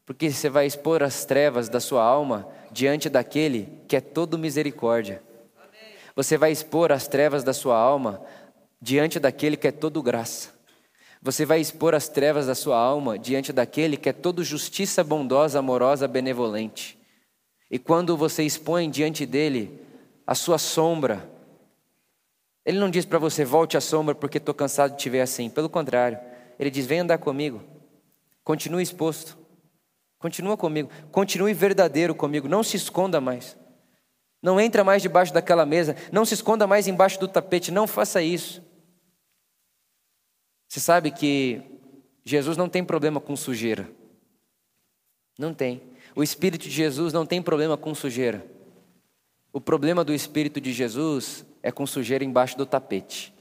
porque 0.05 0.31
você 0.31 0.49
vai 0.49 0.65
expor 0.65 1.03
as 1.03 1.25
trevas 1.25 1.67
da 1.67 1.79
sua 1.79 2.03
alma 2.03 2.47
diante 2.71 3.09
daquele 3.09 3.83
que 3.88 3.95
é 3.95 4.01
todo 4.01 4.38
misericórdia. 4.38 5.21
Você 6.15 6.38
vai 6.38 6.51
expor 6.51 6.91
as 6.91 7.07
trevas 7.07 7.43
da 7.43 7.53
sua 7.53 7.77
alma 7.77 8.25
diante 8.81 9.19
daquele 9.19 9.57
que 9.57 9.67
é 9.67 9.71
todo 9.71 10.01
graça. 10.01 10.54
Você 11.25 11.43
vai 11.43 11.59
expor 11.59 11.95
as 11.95 12.07
trevas 12.07 12.45
da 12.45 12.53
sua 12.53 12.77
alma 12.77 13.17
diante 13.17 13.51
daquele 13.51 13.97
que 13.97 14.07
é 14.07 14.13
todo 14.13 14.43
justiça 14.43 15.03
bondosa, 15.03 15.57
amorosa, 15.57 16.07
benevolente. 16.07 16.99
E 17.71 17.79
quando 17.79 18.15
você 18.15 18.43
expõe 18.43 18.91
diante 18.91 19.25
dele 19.25 19.81
a 20.27 20.35
sua 20.35 20.59
sombra, 20.59 21.27
ele 22.63 22.77
não 22.77 22.91
diz 22.91 23.05
para 23.05 23.17
você, 23.17 23.43
volte 23.43 23.75
à 23.75 23.81
sombra 23.81 24.13
porque 24.13 24.38
estou 24.38 24.53
cansado 24.53 24.91
de 24.91 24.97
te 24.99 25.09
ver 25.09 25.21
assim. 25.21 25.49
Pelo 25.49 25.67
contrário, 25.67 26.19
ele 26.59 26.69
diz, 26.69 26.85
vem 26.85 26.99
andar 26.99 27.17
comigo. 27.17 27.59
Continue 28.43 28.83
exposto. 28.83 29.35
Continua 30.19 30.55
comigo. 30.55 30.91
Continue 31.11 31.55
verdadeiro 31.55 32.13
comigo. 32.13 32.47
Não 32.47 32.61
se 32.61 32.77
esconda 32.77 33.19
mais. 33.19 33.57
Não 34.43 34.61
entra 34.61 34.83
mais 34.83 35.01
debaixo 35.01 35.33
daquela 35.33 35.65
mesa. 35.65 35.95
Não 36.11 36.23
se 36.23 36.35
esconda 36.35 36.67
mais 36.67 36.88
embaixo 36.88 37.19
do 37.19 37.27
tapete. 37.27 37.71
Não 37.71 37.88
faça 37.88 38.21
isso. 38.21 38.61
Você 40.75 40.81
sabe 40.81 41.09
que 41.09 41.61
Jesus 42.25 42.57
não 42.57 42.67
tem 42.67 42.83
problema 42.83 43.21
com 43.21 43.33
sujeira. 43.33 43.89
Não 45.39 45.53
tem. 45.53 45.81
O 46.13 46.21
Espírito 46.21 46.63
de 46.63 46.69
Jesus 46.69 47.13
não 47.13 47.25
tem 47.25 47.41
problema 47.41 47.77
com 47.77 47.95
sujeira. 47.95 48.45
O 49.53 49.61
problema 49.61 50.03
do 50.03 50.13
Espírito 50.13 50.59
de 50.59 50.73
Jesus 50.73 51.45
é 51.63 51.71
com 51.71 51.88
sujeira 51.88 52.25
embaixo 52.25 52.57
do 52.57 52.65
tapete. 52.65 53.33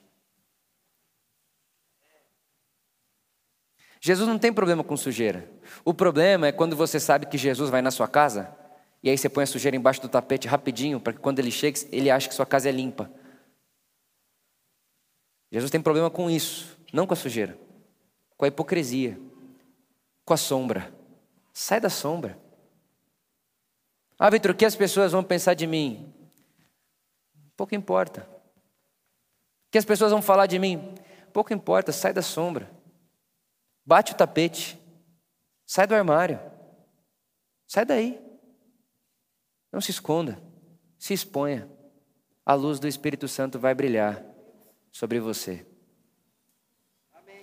Jesus 4.00 4.28
não 4.28 4.38
tem 4.38 4.52
problema 4.52 4.84
com 4.84 4.96
sujeira. 4.96 5.50
O 5.84 5.92
problema 5.92 6.46
é 6.46 6.52
quando 6.52 6.76
você 6.76 7.00
sabe 7.00 7.26
que 7.26 7.36
Jesus 7.36 7.68
vai 7.68 7.82
na 7.82 7.90
sua 7.90 8.06
casa 8.06 8.56
e 9.02 9.10
aí 9.10 9.18
você 9.18 9.28
põe 9.28 9.42
a 9.42 9.48
sujeira 9.48 9.76
embaixo 9.76 10.00
do 10.00 10.08
tapete 10.08 10.46
rapidinho 10.46 11.00
para 11.00 11.12
que 11.12 11.18
quando 11.18 11.40
ele 11.40 11.50
chegue 11.50 11.80
ele 11.90 12.12
ache 12.12 12.28
que 12.28 12.34
sua 12.36 12.46
casa 12.46 12.68
é 12.68 12.72
limpa. 12.72 13.10
Jesus 15.50 15.68
tem 15.68 15.80
problema 15.82 16.08
com 16.08 16.30
isso. 16.30 16.74
Não 16.94 17.08
com 17.08 17.12
a 17.12 17.16
sujeira, 17.16 17.58
com 18.36 18.44
a 18.44 18.48
hipocrisia, 18.48 19.20
com 20.24 20.32
a 20.32 20.36
sombra. 20.36 20.94
Sai 21.52 21.80
da 21.80 21.90
sombra. 21.90 22.38
Ah, 24.16 24.30
Vitor, 24.30 24.52
o 24.52 24.54
que 24.54 24.64
as 24.64 24.76
pessoas 24.76 25.10
vão 25.10 25.24
pensar 25.24 25.54
de 25.54 25.66
mim? 25.66 26.14
Pouco 27.56 27.74
importa. 27.74 28.20
O 29.66 29.72
que 29.72 29.78
as 29.78 29.84
pessoas 29.84 30.12
vão 30.12 30.22
falar 30.22 30.46
de 30.46 30.56
mim? 30.56 30.94
Pouco 31.32 31.52
importa, 31.52 31.90
sai 31.90 32.12
da 32.12 32.22
sombra. 32.22 32.70
Bate 33.84 34.12
o 34.12 34.16
tapete. 34.16 34.80
Sai 35.66 35.88
do 35.88 35.96
armário. 35.96 36.38
Sai 37.66 37.84
daí. 37.84 38.24
Não 39.72 39.80
se 39.80 39.90
esconda. 39.90 40.40
Se 40.96 41.12
exponha. 41.12 41.68
A 42.46 42.54
luz 42.54 42.78
do 42.78 42.86
Espírito 42.86 43.26
Santo 43.26 43.58
vai 43.58 43.74
brilhar 43.74 44.24
sobre 44.92 45.18
você. 45.18 45.66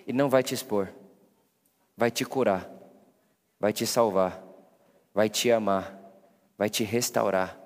E 0.06 0.14
não 0.14 0.30
vai 0.30 0.44
te 0.44 0.54
expor. 0.54 0.90
Vai 1.96 2.10
te 2.10 2.26
curar. 2.26 2.70
Vai 3.60 3.74
te 3.74 3.86
salvar. 3.86 4.42
Vai 5.14 5.30
te 5.30 5.52
amar. 5.52 5.98
Vai 6.58 6.70
te 6.70 6.84
restaurar. 6.84 7.60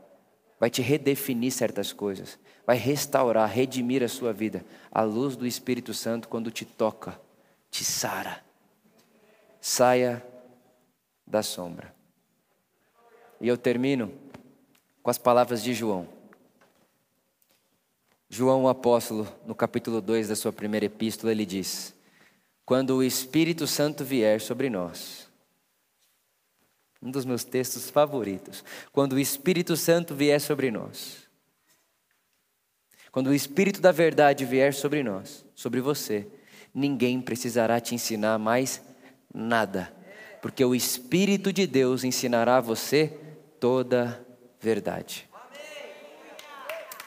Vai 0.59 0.69
te 0.69 0.81
redefinir 0.81 1.51
certas 1.51 1.93
coisas. 1.93 2.39
Vai 2.65 2.77
restaurar, 2.77 3.49
redimir 3.49 4.03
a 4.03 4.07
sua 4.07 4.33
vida. 4.33 4.65
A 4.91 5.01
luz 5.01 5.35
do 5.35 5.45
Espírito 5.45 5.93
Santo, 5.93 6.27
quando 6.27 6.49
te 6.49 6.65
toca, 6.65 7.19
te 7.69 7.83
sara. 7.83 8.43
Saia 9.61 10.25
da 11.25 11.43
sombra. 11.43 11.93
E 13.39 13.47
eu 13.47 13.57
termino 13.57 14.11
com 15.03 15.09
as 15.09 15.17
palavras 15.17 15.61
de 15.61 15.73
João. 15.73 16.07
João, 18.27 18.63
o 18.63 18.67
apóstolo, 18.67 19.27
no 19.45 19.53
capítulo 19.53 20.01
2 20.01 20.29
da 20.29 20.35
sua 20.35 20.51
primeira 20.51 20.87
epístola, 20.87 21.31
ele 21.31 21.45
diz: 21.45 21.93
Quando 22.65 22.97
o 22.97 23.03
Espírito 23.03 23.67
Santo 23.67 24.03
vier 24.03 24.41
sobre 24.41 24.69
nós, 24.69 25.29
um 27.01 27.11
dos 27.11 27.23
meus 27.23 27.43
textos 27.43 27.89
favoritos, 27.89 28.63
quando 28.91 29.13
o 29.13 29.19
Espírito 29.19 29.77
Santo 29.77 30.15
vier 30.15 30.41
sobre 30.41 30.71
nós, 30.71 31.25
quando 33.11 33.27
o 33.27 33.33
Espírito 33.33 33.79
da 33.79 33.91
verdade 33.91 34.43
vier 34.43 34.73
sobre 34.73 35.03
nós, 35.03 35.45
sobre 35.53 35.79
você, 35.79 36.27
ninguém 36.73 37.21
precisará 37.21 37.79
te 37.79 37.93
ensinar 37.93 38.39
mais 38.39 38.81
nada, 39.33 39.93
porque 40.41 40.65
o 40.65 40.73
Espírito 40.73 41.53
de 41.53 41.67
Deus 41.67 42.03
ensinará 42.03 42.57
a 42.57 42.61
você 42.61 43.13
toda 43.59 44.25
verdade. 44.59 45.29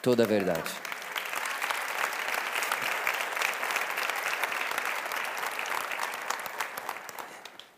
Toda 0.01 0.25
verdade. 0.25 0.88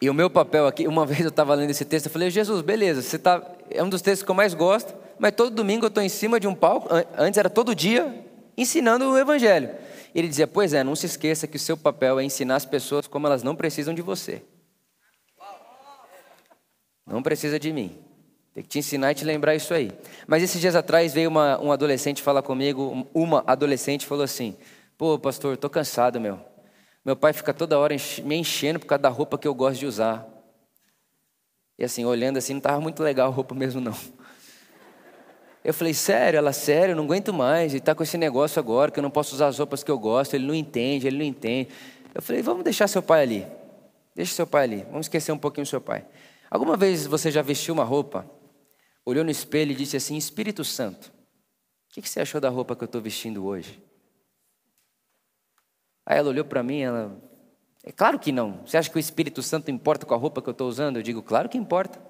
E 0.01 0.09
o 0.09 0.13
meu 0.13 0.29
papel 0.29 0.65
aqui, 0.65 0.87
uma 0.87 1.05
vez 1.07 1.21
eu 1.21 1.29
estava 1.29 1.53
lendo 1.53 1.69
esse 1.69 1.85
texto, 1.85 2.07
eu 2.07 2.11
falei, 2.11 2.29
Jesus, 2.29 2.61
beleza, 2.61 3.01
você 3.01 3.19
tá, 3.19 3.41
é 3.69 3.83
um 3.83 3.89
dos 3.89 4.01
textos 4.01 4.25
que 4.25 4.31
eu 4.31 4.35
mais 4.35 4.53
gosto, 4.53 4.93
mas 5.19 5.33
todo 5.33 5.51
domingo 5.53 5.85
eu 5.85 5.89
estou 5.89 6.01
em 6.01 6.09
cima 6.09 6.39
de 6.39 6.47
um 6.47 6.55
palco, 6.55 6.89
antes 7.15 7.37
era 7.37 7.49
todo 7.49 7.75
dia, 7.75 8.25
ensinando 8.57 9.05
o 9.05 9.17
Evangelho. 9.17 9.69
E 10.13 10.19
ele 10.19 10.27
dizia, 10.27 10.47
pois 10.47 10.73
é, 10.73 10.83
não 10.83 10.95
se 10.95 11.05
esqueça 11.05 11.47
que 11.47 11.55
o 11.55 11.59
seu 11.59 11.77
papel 11.77 12.19
é 12.19 12.23
ensinar 12.23 12.55
as 12.55 12.65
pessoas 12.65 13.07
como 13.07 13.27
elas 13.27 13.43
não 13.43 13.55
precisam 13.55 13.93
de 13.93 14.01
você. 14.01 14.41
Não 17.05 17.21
precisa 17.21 17.59
de 17.59 17.71
mim. 17.71 17.97
Tem 18.53 18.63
que 18.63 18.69
te 18.69 18.79
ensinar 18.79 19.11
e 19.11 19.15
te 19.15 19.23
lembrar 19.23 19.55
isso 19.55 19.73
aí. 19.73 19.91
Mas 20.27 20.43
esses 20.43 20.59
dias 20.59 20.75
atrás 20.75 21.13
veio 21.13 21.29
uma, 21.29 21.61
um 21.61 21.71
adolescente 21.71 22.21
falar 22.21 22.41
comigo, 22.41 23.07
uma 23.13 23.43
adolescente 23.47 24.05
falou 24.05 24.23
assim: 24.23 24.57
Pô, 24.97 25.17
pastor, 25.17 25.55
tô 25.55 25.69
cansado, 25.69 26.19
meu. 26.19 26.39
Meu 27.03 27.15
pai 27.15 27.33
fica 27.33 27.53
toda 27.53 27.77
hora 27.79 27.95
me 28.23 28.35
enchendo 28.35 28.79
por 28.79 28.85
causa 28.85 29.01
da 29.01 29.09
roupa 29.09 29.37
que 29.37 29.47
eu 29.47 29.53
gosto 29.53 29.79
de 29.79 29.85
usar. 29.85 30.27
E 31.77 31.83
assim, 31.83 32.05
olhando 32.05 32.37
assim, 32.37 32.53
não 32.53 32.59
estava 32.59 32.79
muito 32.79 33.01
legal 33.01 33.29
a 33.29 33.33
roupa 33.33 33.55
mesmo, 33.55 33.81
não. 33.81 33.95
Eu 35.63 35.73
falei, 35.73 35.93
sério? 35.93 36.37
Ela, 36.37 36.53
sério, 36.53 36.95
não 36.95 37.03
aguento 37.03 37.33
mais. 37.33 37.71
Ele 37.71 37.79
está 37.79 37.93
com 37.93 38.03
esse 38.03 38.17
negócio 38.17 38.59
agora, 38.59 38.91
que 38.91 38.99
eu 38.99 39.03
não 39.03 39.11
posso 39.11 39.33
usar 39.35 39.47
as 39.47 39.57
roupas 39.57 39.83
que 39.83 39.91
eu 39.91 39.97
gosto, 39.97 40.35
ele 40.35 40.45
não 40.45 40.55
entende, 40.55 41.07
ele 41.07 41.17
não 41.17 41.25
entende. 41.25 41.69
Eu 42.13 42.21
falei, 42.21 42.41
vamos 42.41 42.63
deixar 42.63 42.87
seu 42.87 43.01
pai 43.01 43.23
ali. 43.23 43.47
Deixa 44.15 44.33
seu 44.33 44.45
pai 44.45 44.63
ali, 44.63 44.85
vamos 44.89 45.05
esquecer 45.05 45.31
um 45.31 45.37
pouquinho 45.37 45.65
seu 45.65 45.79
pai. 45.79 46.05
Alguma 46.49 46.75
vez 46.75 47.07
você 47.07 47.31
já 47.31 47.41
vestiu 47.41 47.73
uma 47.73 47.83
roupa 47.83 48.25
olhou 49.05 49.23
no 49.23 49.31
espelho 49.31 49.71
e 49.71 49.75
disse 49.75 49.97
assim: 49.97 50.17
Espírito 50.17 50.63
Santo, 50.63 51.11
o 51.89 51.93
que 51.93 52.07
você 52.07 52.21
achou 52.21 52.39
da 52.39 52.49
roupa 52.49 52.75
que 52.75 52.83
eu 52.83 52.87
estou 52.87 53.01
vestindo 53.01 53.45
hoje? 53.45 53.81
Aí 56.11 56.17
ela 56.17 56.27
olhou 56.27 56.43
para 56.43 56.61
mim, 56.61 56.81
ela, 56.81 57.17
é 57.85 57.91
claro 57.93 58.19
que 58.19 58.33
não. 58.33 58.65
Você 58.65 58.75
acha 58.75 58.89
que 58.89 58.97
o 58.97 58.99
Espírito 58.99 59.41
Santo 59.41 59.71
importa 59.71 60.05
com 60.05 60.13
a 60.13 60.17
roupa 60.17 60.41
que 60.41 60.49
eu 60.49 60.51
estou 60.51 60.67
usando? 60.67 60.97
Eu 60.97 61.01
digo, 61.01 61.23
claro 61.23 61.47
que 61.47 61.57
importa. 61.57 62.01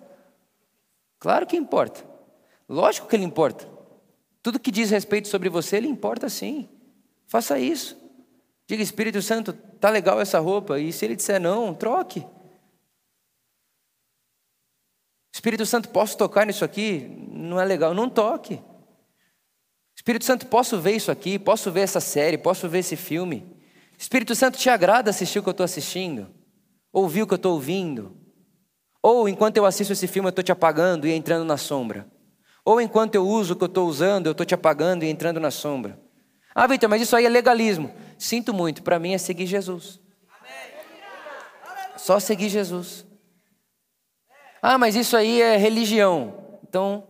Claro 1.19 1.45
que 1.45 1.55
importa. 1.55 2.03
Lógico 2.67 3.07
que 3.07 3.15
ele 3.15 3.25
importa. 3.25 3.69
Tudo 4.41 4.59
que 4.59 4.71
diz 4.71 4.89
respeito 4.89 5.27
sobre 5.27 5.49
você, 5.49 5.77
ele 5.77 5.87
importa 5.87 6.29
sim. 6.29 6.67
Faça 7.27 7.59
isso. 7.59 7.95
Diga, 8.65 8.81
Espírito 8.81 9.21
Santo, 9.21 9.53
tá 9.53 9.91
legal 9.91 10.19
essa 10.19 10.39
roupa. 10.39 10.79
E 10.79 10.91
se 10.91 11.05
ele 11.05 11.15
disser 11.15 11.39
não, 11.39 11.71
troque. 11.71 12.25
Espírito 15.31 15.63
Santo, 15.63 15.89
posso 15.89 16.17
tocar 16.17 16.47
nisso 16.47 16.65
aqui? 16.65 17.01
Não 17.29 17.61
é 17.61 17.65
legal, 17.65 17.93
não 17.93 18.09
toque. 18.09 18.59
Espírito 19.95 20.25
Santo, 20.25 20.47
posso 20.47 20.81
ver 20.81 20.95
isso 20.95 21.11
aqui? 21.11 21.37
Posso 21.37 21.71
ver 21.71 21.81
essa 21.81 21.99
série? 21.99 22.35
Posso 22.35 22.67
ver 22.67 22.79
esse 22.79 22.95
filme? 22.95 23.60
Espírito 24.01 24.33
Santo, 24.33 24.57
te 24.57 24.67
agrada 24.67 25.11
assistir 25.11 25.37
o 25.37 25.43
que 25.43 25.49
eu 25.49 25.51
estou 25.51 25.63
assistindo? 25.63 26.27
Ouvir 26.91 27.21
o 27.21 27.27
que 27.27 27.33
eu 27.33 27.35
estou 27.35 27.53
ouvindo? 27.53 28.17
Ou 28.99 29.29
enquanto 29.29 29.57
eu 29.57 29.65
assisto 29.65 29.93
esse 29.93 30.07
filme 30.07 30.25
eu 30.25 30.31
estou 30.31 30.43
te 30.43 30.51
apagando 30.51 31.05
e 31.05 31.11
entrando 31.11 31.45
na 31.45 31.55
sombra? 31.55 32.11
Ou 32.65 32.81
enquanto 32.81 33.13
eu 33.13 33.23
uso 33.23 33.53
o 33.53 33.55
que 33.55 33.63
eu 33.63 33.67
estou 33.67 33.87
usando 33.87 34.25
eu 34.25 34.31
estou 34.31 34.43
te 34.43 34.55
apagando 34.55 35.03
e 35.03 35.07
entrando 35.07 35.39
na 35.39 35.51
sombra? 35.51 35.99
Ah, 36.55 36.65
Vitor, 36.65 36.89
mas 36.89 37.03
isso 37.03 37.15
aí 37.15 37.27
é 37.27 37.29
legalismo. 37.29 37.93
Sinto 38.17 38.51
muito, 38.51 38.81
para 38.81 38.97
mim 38.97 39.13
é 39.13 39.19
seguir 39.19 39.45
Jesus. 39.45 39.99
Só 41.95 42.19
seguir 42.19 42.49
Jesus. 42.49 43.05
Ah, 44.63 44.79
mas 44.79 44.95
isso 44.95 45.15
aí 45.15 45.43
é 45.43 45.57
religião. 45.57 46.59
Então, 46.63 47.07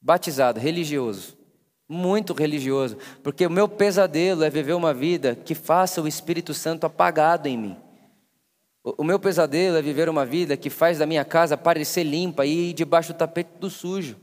batizado, 0.00 0.60
religioso. 0.60 1.39
Muito 1.92 2.32
religioso. 2.32 2.96
Porque 3.20 3.44
o 3.44 3.50
meu 3.50 3.66
pesadelo 3.66 4.44
é 4.44 4.48
viver 4.48 4.74
uma 4.74 4.94
vida 4.94 5.34
que 5.34 5.56
faça 5.56 6.00
o 6.00 6.06
Espírito 6.06 6.54
Santo 6.54 6.86
apagado 6.86 7.48
em 7.48 7.58
mim. 7.58 7.76
O 8.84 9.02
meu 9.02 9.18
pesadelo 9.18 9.76
é 9.76 9.82
viver 9.82 10.08
uma 10.08 10.24
vida 10.24 10.56
que 10.56 10.70
faz 10.70 10.98
da 10.98 11.04
minha 11.04 11.24
casa 11.24 11.56
parecer 11.56 12.04
limpa 12.04 12.46
e 12.46 12.70
ir 12.70 12.74
debaixo 12.74 13.12
do 13.12 13.16
tapete 13.16 13.50
do 13.58 13.68
sujo. 13.68 14.16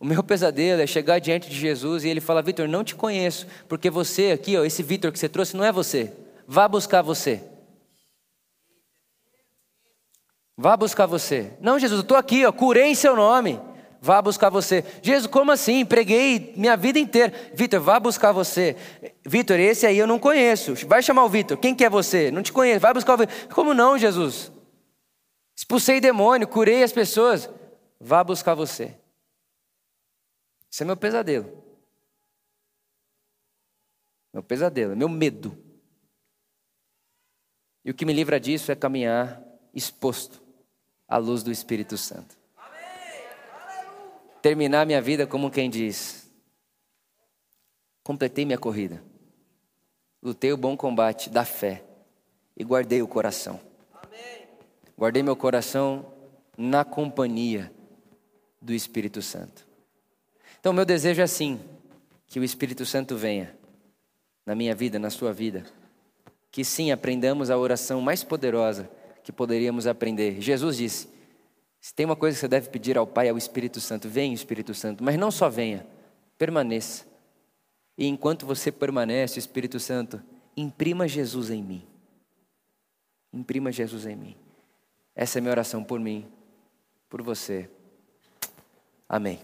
O 0.00 0.04
meu 0.04 0.24
pesadelo 0.24 0.82
é 0.82 0.88
chegar 0.88 1.20
diante 1.20 1.48
de 1.48 1.54
Jesus 1.54 2.02
e 2.02 2.08
ele 2.08 2.20
fala: 2.20 2.42
Vitor, 2.42 2.66
não 2.66 2.82
te 2.82 2.96
conheço, 2.96 3.46
porque 3.68 3.88
você 3.88 4.32
aqui, 4.32 4.56
ó, 4.56 4.64
esse 4.64 4.82
Vitor 4.82 5.12
que 5.12 5.18
você 5.18 5.28
trouxe, 5.28 5.56
não 5.56 5.64
é 5.64 5.70
você. 5.70 6.12
Vá 6.48 6.66
buscar 6.66 7.00
você. 7.00 7.44
Vá 10.56 10.76
buscar 10.76 11.06
você. 11.06 11.52
Não, 11.60 11.78
Jesus, 11.78 12.00
eu 12.00 12.02
estou 12.02 12.16
aqui, 12.16 12.44
ó, 12.44 12.50
curei 12.50 12.86
em 12.86 12.94
seu 12.96 13.14
nome. 13.14 13.60
Vá 14.04 14.20
buscar 14.20 14.50
você. 14.50 14.84
Jesus, 15.00 15.26
como 15.26 15.50
assim? 15.50 15.82
Preguei 15.82 16.52
minha 16.58 16.76
vida 16.76 16.98
inteira. 16.98 17.32
Vitor, 17.54 17.80
vá 17.80 17.98
buscar 17.98 18.32
você. 18.32 18.76
Vitor, 19.24 19.58
esse 19.58 19.86
aí 19.86 19.96
eu 19.96 20.06
não 20.06 20.18
conheço. 20.18 20.74
Vai 20.86 21.02
chamar 21.02 21.24
o 21.24 21.28
Vitor. 21.30 21.56
Quem 21.56 21.74
que 21.74 21.82
é 21.82 21.88
você? 21.88 22.30
Não 22.30 22.42
te 22.42 22.52
conheço. 22.52 22.80
Vai 22.80 22.92
buscar 22.92 23.14
o 23.14 23.16
Vitor. 23.16 23.34
Como 23.54 23.72
não, 23.72 23.96
Jesus? 23.96 24.52
Expulsei 25.56 26.02
demônio, 26.02 26.46
curei 26.46 26.82
as 26.82 26.92
pessoas. 26.92 27.48
Vá 27.98 28.22
buscar 28.22 28.54
você. 28.54 28.94
Isso 30.70 30.82
é 30.82 30.84
meu 30.84 30.98
pesadelo. 30.98 31.64
Meu 34.34 34.42
pesadelo, 34.42 34.94
meu 34.94 35.08
medo. 35.08 35.56
E 37.82 37.90
o 37.90 37.94
que 37.94 38.04
me 38.04 38.12
livra 38.12 38.38
disso 38.38 38.70
é 38.70 38.76
caminhar 38.76 39.42
exposto 39.72 40.42
à 41.08 41.16
luz 41.16 41.42
do 41.42 41.50
Espírito 41.50 41.96
Santo. 41.96 42.43
Terminar 44.44 44.84
minha 44.84 45.00
vida 45.00 45.26
como 45.26 45.50
quem 45.50 45.70
diz: 45.70 46.30
completei 48.02 48.44
minha 48.44 48.58
corrida, 48.58 49.02
lutei 50.22 50.52
o 50.52 50.56
bom 50.58 50.76
combate 50.76 51.30
da 51.30 51.46
fé 51.46 51.82
e 52.54 52.62
guardei 52.62 53.00
o 53.00 53.08
coração. 53.08 53.58
Guardei 54.98 55.22
meu 55.22 55.34
coração 55.34 56.12
na 56.58 56.84
companhia 56.84 57.72
do 58.60 58.74
Espírito 58.74 59.22
Santo. 59.22 59.66
Então, 60.60 60.74
meu 60.74 60.84
desejo 60.84 61.22
é 61.22 61.24
assim: 61.24 61.58
que 62.26 62.38
o 62.38 62.44
Espírito 62.44 62.84
Santo 62.84 63.16
venha 63.16 63.56
na 64.44 64.54
minha 64.54 64.74
vida, 64.74 64.98
na 64.98 65.08
sua 65.08 65.32
vida. 65.32 65.64
Que 66.50 66.62
sim, 66.66 66.92
aprendamos 66.92 67.48
a 67.48 67.56
oração 67.56 68.02
mais 68.02 68.22
poderosa 68.22 68.90
que 69.22 69.32
poderíamos 69.32 69.86
aprender. 69.86 70.38
Jesus 70.38 70.76
disse: 70.76 71.13
se 71.84 71.94
tem 71.94 72.06
uma 72.06 72.16
coisa 72.16 72.34
que 72.34 72.40
você 72.40 72.48
deve 72.48 72.70
pedir 72.70 72.96
ao 72.96 73.06
Pai, 73.06 73.28
é 73.28 73.32
o 73.34 73.36
Espírito 73.36 73.78
Santo. 73.78 74.08
Venha, 74.08 74.32
Espírito 74.32 74.72
Santo, 74.72 75.04
mas 75.04 75.18
não 75.18 75.30
só 75.30 75.50
venha, 75.50 75.86
permaneça. 76.38 77.04
E 77.98 78.06
enquanto 78.06 78.46
você 78.46 78.72
permanece, 78.72 79.38
Espírito 79.38 79.78
Santo, 79.78 80.18
imprima 80.56 81.06
Jesus 81.06 81.50
em 81.50 81.62
mim. 81.62 81.86
Imprima 83.30 83.70
Jesus 83.70 84.06
em 84.06 84.16
mim. 84.16 84.34
Essa 85.14 85.38
é 85.38 85.40
minha 85.42 85.50
oração 85.50 85.84
por 85.84 86.00
mim, 86.00 86.26
por 87.06 87.20
você. 87.20 87.68
Amém. 89.06 89.38